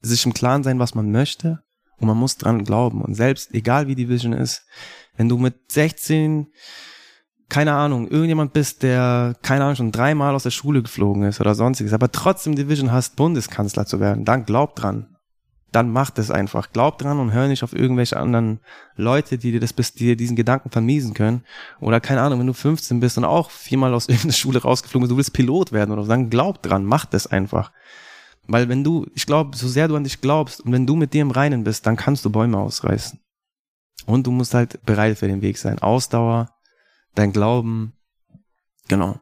sich 0.00 0.24
im 0.24 0.32
Klaren 0.32 0.62
sein, 0.62 0.78
was 0.78 0.94
man 0.94 1.12
möchte 1.12 1.62
und 1.98 2.06
man 2.06 2.16
muss 2.16 2.38
dran 2.38 2.64
glauben 2.64 3.02
und 3.02 3.14
selbst 3.14 3.52
egal 3.52 3.88
wie 3.88 3.94
die 3.94 4.08
Vision 4.08 4.32
ist, 4.32 4.64
wenn 5.16 5.28
du 5.28 5.36
mit 5.36 5.70
16 5.70 6.50
keine 7.50 7.74
Ahnung, 7.74 8.08
irgendjemand 8.08 8.54
bist, 8.54 8.82
der, 8.82 9.34
keine 9.42 9.64
Ahnung, 9.64 9.76
schon 9.76 9.92
dreimal 9.92 10.34
aus 10.34 10.44
der 10.44 10.50
Schule 10.50 10.82
geflogen 10.82 11.24
ist 11.24 11.40
oder 11.40 11.54
sonstiges, 11.54 11.92
aber 11.92 12.10
trotzdem 12.10 12.54
die 12.54 12.68
Vision 12.68 12.92
hast, 12.92 13.16
Bundeskanzler 13.16 13.84
zu 13.84 14.00
werden, 14.00 14.24
dann 14.24 14.46
glaub 14.46 14.74
dran 14.76 15.10
dann 15.72 15.92
macht 15.92 16.18
es 16.18 16.30
einfach. 16.30 16.72
Glaub 16.72 16.98
dran 16.98 17.18
und 17.18 17.32
hör 17.32 17.48
nicht 17.48 17.62
auf 17.62 17.72
irgendwelche 17.72 18.16
anderen 18.16 18.60
Leute, 18.96 19.38
die 19.38 19.52
dir 19.52 19.60
das 19.60 19.72
bis 19.72 19.92
dir 19.92 20.16
diesen 20.16 20.36
Gedanken 20.36 20.70
vermiesen 20.70 21.14
können. 21.14 21.44
Oder 21.80 22.00
keine 22.00 22.22
Ahnung, 22.22 22.40
wenn 22.40 22.46
du 22.46 22.52
15 22.52 23.00
bist 23.00 23.18
und 23.18 23.24
auch 23.24 23.50
viermal 23.50 23.94
aus 23.94 24.08
irgendeiner 24.08 24.32
Schule 24.32 24.62
rausgeflogen 24.62 25.04
bist, 25.04 25.12
du 25.12 25.16
willst 25.16 25.32
Pilot 25.32 25.72
werden 25.72 25.92
oder 25.92 26.02
so, 26.02 26.08
dann 26.08 26.30
glaub 26.30 26.62
dran, 26.62 26.84
mach 26.84 27.04
das 27.04 27.26
einfach. 27.26 27.72
Weil 28.46 28.68
wenn 28.68 28.82
du, 28.82 29.06
ich 29.14 29.26
glaube, 29.26 29.56
so 29.56 29.68
sehr 29.68 29.86
du 29.86 29.96
an 29.96 30.04
dich 30.04 30.20
glaubst 30.20 30.60
und 30.60 30.72
wenn 30.72 30.86
du 30.86 30.96
mit 30.96 31.14
dir 31.14 31.22
im 31.22 31.30
Reinen 31.30 31.62
bist, 31.62 31.86
dann 31.86 31.96
kannst 31.96 32.24
du 32.24 32.30
Bäume 32.30 32.58
ausreißen. 32.58 33.20
Und 34.06 34.26
du 34.26 34.32
musst 34.32 34.54
halt 34.54 34.84
bereit 34.84 35.18
für 35.18 35.28
den 35.28 35.42
Weg 35.42 35.58
sein. 35.58 35.78
Ausdauer, 35.78 36.48
dein 37.14 37.32
Glauben, 37.32 37.92
genau. 38.88 39.20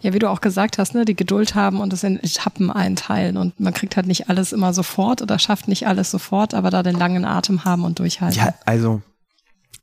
Ja, 0.00 0.14
wie 0.14 0.18
du 0.18 0.30
auch 0.30 0.40
gesagt 0.40 0.78
hast, 0.78 0.94
ne, 0.94 1.04
die 1.04 1.14
Geduld 1.14 1.54
haben 1.54 1.80
und 1.80 1.92
es 1.92 2.04
in 2.04 2.18
Etappen 2.18 2.70
einteilen 2.70 3.36
und 3.36 3.60
man 3.60 3.74
kriegt 3.74 3.96
halt 3.96 4.06
nicht 4.06 4.30
alles 4.30 4.52
immer 4.52 4.72
sofort 4.72 5.20
oder 5.20 5.38
schafft 5.38 5.68
nicht 5.68 5.86
alles 5.86 6.10
sofort, 6.10 6.54
aber 6.54 6.70
da 6.70 6.82
den 6.82 6.96
langen 6.96 7.26
Atem 7.26 7.64
haben 7.64 7.84
und 7.84 7.98
durchhalten. 7.98 8.38
Ja, 8.38 8.54
also 8.64 9.02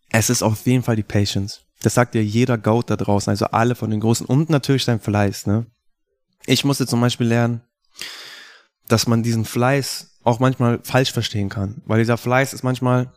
es 0.09 0.29
ist 0.29 0.41
auf 0.41 0.65
jeden 0.65 0.83
Fall 0.83 0.95
die 0.95 1.03
Patience. 1.03 1.61
Das 1.83 1.93
sagt 1.93 2.15
ja 2.15 2.21
jeder 2.21 2.57
Goat 2.57 2.89
da 2.89 2.95
draußen, 2.95 3.29
also 3.29 3.45
alle 3.45 3.75
von 3.75 3.91
den 3.91 3.99
Großen 3.99 4.25
und 4.25 4.49
natürlich 4.49 4.85
sein 4.85 4.99
Fleiß. 4.99 5.45
Ne? 5.45 5.67
Ich 6.47 6.65
musste 6.65 6.87
zum 6.87 6.99
Beispiel 7.01 7.27
lernen, 7.27 7.61
dass 8.87 9.05
man 9.05 9.21
diesen 9.21 9.45
Fleiß 9.45 10.17
auch 10.23 10.39
manchmal 10.39 10.79
falsch 10.81 11.11
verstehen 11.11 11.49
kann, 11.49 11.81
weil 11.85 11.99
dieser 11.99 12.17
Fleiß 12.17 12.53
ist 12.53 12.63
manchmal, 12.63 13.11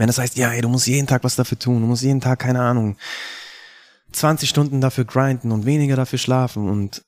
wenn 0.00 0.06
das 0.06 0.16
heißt, 0.16 0.38
ja, 0.38 0.50
ey, 0.50 0.62
du 0.62 0.70
musst 0.70 0.86
jeden 0.86 1.06
Tag 1.06 1.24
was 1.24 1.36
dafür 1.36 1.58
tun, 1.58 1.82
du 1.82 1.86
musst 1.86 2.02
jeden 2.02 2.22
Tag 2.22 2.38
keine 2.38 2.62
Ahnung 2.62 2.96
20 4.12 4.48
Stunden 4.48 4.80
dafür 4.80 5.04
grinden 5.04 5.52
und 5.52 5.66
weniger 5.66 5.94
dafür 5.94 6.18
schlafen 6.18 6.70
und 6.70 7.04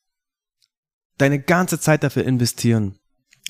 deine 1.16 1.40
ganze 1.40 1.80
Zeit 1.80 2.04
dafür 2.04 2.24
investieren 2.24 2.98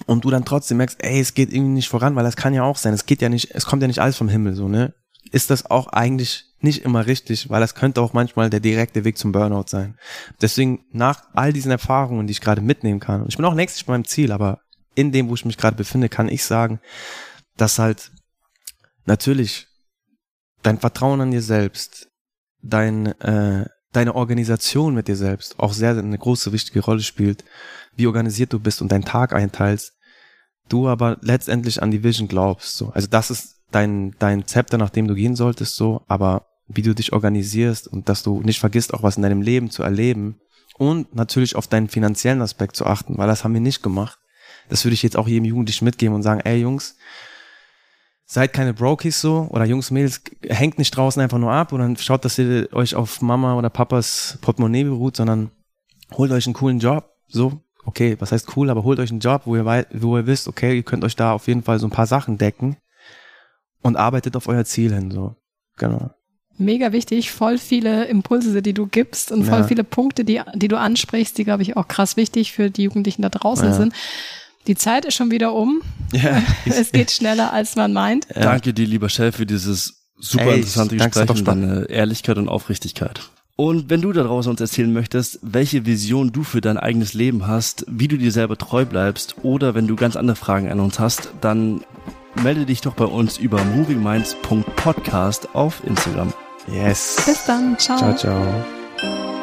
und 0.06 0.24
du 0.24 0.30
dann 0.30 0.44
trotzdem 0.44 0.76
merkst, 0.76 1.02
ey, 1.02 1.18
es 1.18 1.34
geht 1.34 1.52
irgendwie 1.52 1.72
nicht 1.72 1.88
voran, 1.88 2.14
weil 2.14 2.22
das 2.22 2.36
kann 2.36 2.54
ja 2.54 2.62
auch 2.62 2.76
sein, 2.76 2.94
es 2.94 3.04
geht 3.04 3.20
ja 3.20 3.28
nicht, 3.28 3.50
es 3.52 3.66
kommt 3.66 3.82
ja 3.82 3.88
nicht 3.88 3.98
alles 3.98 4.16
vom 4.16 4.28
Himmel, 4.28 4.54
so, 4.54 4.68
ne? 4.68 4.94
Ist 5.32 5.50
das 5.50 5.68
auch 5.68 5.88
eigentlich 5.88 6.44
nicht 6.60 6.84
immer 6.84 7.08
richtig, 7.08 7.50
weil 7.50 7.60
das 7.60 7.74
könnte 7.74 8.00
auch 8.00 8.12
manchmal 8.12 8.48
der 8.48 8.60
direkte 8.60 9.02
Weg 9.02 9.18
zum 9.18 9.32
Burnout 9.32 9.64
sein. 9.66 9.98
Deswegen 10.40 10.84
nach 10.92 11.24
all 11.32 11.52
diesen 11.52 11.72
Erfahrungen, 11.72 12.28
die 12.28 12.32
ich 12.32 12.40
gerade 12.40 12.60
mitnehmen 12.60 13.00
kann, 13.00 13.22
und 13.22 13.28
ich 13.28 13.36
bin 13.38 13.46
auch 13.46 13.54
nächstes 13.54 13.82
bei 13.82 13.94
meinem 13.94 14.04
Ziel, 14.04 14.30
aber 14.30 14.60
in 14.94 15.10
dem, 15.10 15.28
wo 15.28 15.34
ich 15.34 15.44
mich 15.44 15.56
gerade 15.56 15.76
befinde, 15.76 16.08
kann 16.08 16.28
ich 16.28 16.44
sagen, 16.44 16.78
dass 17.56 17.80
halt 17.80 18.12
natürlich 19.06 19.66
dein 20.62 20.78
Vertrauen 20.78 21.20
an 21.20 21.30
dir 21.30 21.42
selbst, 21.42 22.08
dein, 22.62 23.06
äh, 23.20 23.66
deine 23.92 24.14
Organisation 24.14 24.94
mit 24.94 25.08
dir 25.08 25.16
selbst 25.16 25.58
auch 25.58 25.72
sehr 25.72 25.96
eine 25.96 26.18
große, 26.18 26.52
wichtige 26.52 26.80
Rolle 26.80 27.02
spielt, 27.02 27.44
wie 27.96 28.06
organisiert 28.06 28.52
du 28.52 28.60
bist 28.60 28.80
und 28.80 28.90
deinen 28.90 29.04
Tag 29.04 29.34
einteilst, 29.34 29.92
du 30.68 30.88
aber 30.88 31.18
letztendlich 31.20 31.82
an 31.82 31.90
die 31.90 32.02
Vision 32.02 32.28
glaubst. 32.28 32.76
So. 32.76 32.90
Also 32.90 33.08
das 33.08 33.30
ist 33.30 33.56
dein, 33.70 34.14
dein 34.18 34.46
Zepter, 34.46 34.78
nach 34.78 34.90
dem 34.90 35.08
du 35.08 35.14
gehen 35.14 35.36
solltest, 35.36 35.76
so, 35.76 36.02
aber 36.06 36.46
wie 36.68 36.82
du 36.82 36.94
dich 36.94 37.12
organisierst 37.12 37.88
und 37.88 38.08
dass 38.08 38.22
du 38.22 38.40
nicht 38.42 38.60
vergisst, 38.60 38.94
auch 38.94 39.02
was 39.02 39.16
in 39.16 39.22
deinem 39.22 39.42
Leben 39.42 39.70
zu 39.70 39.82
erleben 39.82 40.40
und 40.78 41.14
natürlich 41.14 41.56
auf 41.56 41.66
deinen 41.66 41.88
finanziellen 41.88 42.40
Aspekt 42.40 42.76
zu 42.76 42.86
achten, 42.86 43.18
weil 43.18 43.26
das 43.26 43.44
haben 43.44 43.54
wir 43.54 43.60
nicht 43.60 43.82
gemacht. 43.82 44.18
Das 44.68 44.84
würde 44.84 44.94
ich 44.94 45.02
jetzt 45.02 45.16
auch 45.16 45.28
jedem 45.28 45.44
Jugendlichen 45.44 45.84
mitgeben 45.84 46.14
und 46.14 46.22
sagen, 46.22 46.40
ey 46.40 46.60
Jungs, 46.60 46.96
seid 48.32 48.54
keine 48.54 48.72
Brokies 48.72 49.20
so 49.20 49.46
oder 49.50 49.66
Jungs, 49.66 49.90
Mädels, 49.90 50.22
hängt 50.48 50.78
nicht 50.78 50.96
draußen 50.96 51.20
einfach 51.20 51.36
nur 51.36 51.52
ab 51.52 51.70
oder 51.70 51.94
schaut, 51.98 52.24
dass 52.24 52.38
ihr 52.38 52.66
euch 52.72 52.94
auf 52.94 53.20
Mama 53.20 53.56
oder 53.56 53.68
Papas 53.68 54.38
Portemonnaie 54.40 54.84
beruht, 54.84 55.16
sondern 55.16 55.50
holt 56.14 56.32
euch 56.32 56.46
einen 56.46 56.54
coolen 56.54 56.78
Job. 56.78 57.10
So, 57.28 57.60
okay, 57.84 58.16
was 58.20 58.32
heißt 58.32 58.56
cool, 58.56 58.70
aber 58.70 58.84
holt 58.84 59.00
euch 59.00 59.10
einen 59.10 59.20
Job, 59.20 59.42
wo 59.44 59.54
ihr, 59.54 59.66
wo 59.92 60.16
ihr 60.16 60.26
wisst, 60.26 60.48
okay, 60.48 60.76
ihr 60.76 60.82
könnt 60.82 61.04
euch 61.04 61.14
da 61.14 61.32
auf 61.32 61.46
jeden 61.46 61.62
Fall 61.62 61.78
so 61.78 61.86
ein 61.86 61.90
paar 61.90 62.06
Sachen 62.06 62.38
decken 62.38 62.78
und 63.82 63.96
arbeitet 63.96 64.34
auf 64.34 64.48
euer 64.48 64.64
Ziel 64.64 64.94
hin, 64.94 65.10
so. 65.10 65.36
Genau. 65.76 66.10
Mega 66.56 66.92
wichtig, 66.92 67.32
voll 67.32 67.58
viele 67.58 68.06
Impulse, 68.06 68.62
die 68.62 68.72
du 68.72 68.86
gibst 68.86 69.30
und 69.30 69.44
voll 69.44 69.60
ja. 69.60 69.66
viele 69.66 69.84
Punkte, 69.84 70.24
die, 70.24 70.40
die 70.54 70.68
du 70.68 70.78
ansprichst, 70.78 71.36
die, 71.36 71.44
glaube 71.44 71.62
ich, 71.62 71.76
auch 71.76 71.86
krass 71.86 72.16
wichtig 72.16 72.52
für 72.52 72.70
die 72.70 72.84
Jugendlichen 72.84 73.20
da 73.20 73.28
draußen 73.28 73.68
ja. 73.68 73.72
sind. 73.74 73.92
Die 74.66 74.76
Zeit 74.76 75.04
ist 75.04 75.14
schon 75.14 75.30
wieder 75.30 75.54
um. 75.54 75.82
Ja. 76.12 76.42
es 76.64 76.92
geht 76.92 77.10
schneller, 77.10 77.52
als 77.52 77.76
man 77.76 77.92
meint. 77.92 78.26
Ja. 78.34 78.42
Danke 78.42 78.72
dir, 78.72 78.86
lieber 78.86 79.08
Chef, 79.08 79.36
für 79.36 79.46
dieses 79.46 80.08
super 80.18 80.46
Ey, 80.46 80.56
interessante 80.56 80.96
Gespräch 80.96 81.30
und 81.30 81.48
deine 81.48 81.84
Ehrlichkeit 81.84 82.38
und 82.38 82.48
Aufrichtigkeit. 82.48 83.20
Und 83.56 83.90
wenn 83.90 84.00
du 84.00 84.12
da 84.12 84.22
draußen 84.22 84.50
uns 84.50 84.60
erzählen 84.60 84.92
möchtest, 84.92 85.38
welche 85.42 85.84
Vision 85.84 86.32
du 86.32 86.42
für 86.42 86.60
dein 86.60 86.78
eigenes 86.78 87.12
Leben 87.12 87.46
hast, 87.46 87.84
wie 87.88 88.08
du 88.08 88.16
dir 88.16 88.32
selber 88.32 88.56
treu 88.56 88.84
bleibst 88.84 89.36
oder 89.42 89.74
wenn 89.74 89.86
du 89.86 89.94
ganz 89.94 90.16
andere 90.16 90.36
Fragen 90.36 90.70
an 90.70 90.80
uns 90.80 90.98
hast, 90.98 91.28
dann 91.40 91.84
melde 92.42 92.64
dich 92.64 92.80
doch 92.80 92.94
bei 92.94 93.04
uns 93.04 93.38
über 93.38 93.62
movingminds.podcast 93.62 95.54
auf 95.54 95.82
Instagram. 95.84 96.32
Yes. 96.72 97.22
Bis 97.26 97.44
dann. 97.44 97.78
Ciao. 97.78 97.98
Ciao, 97.98 98.16
ciao. 98.16 99.41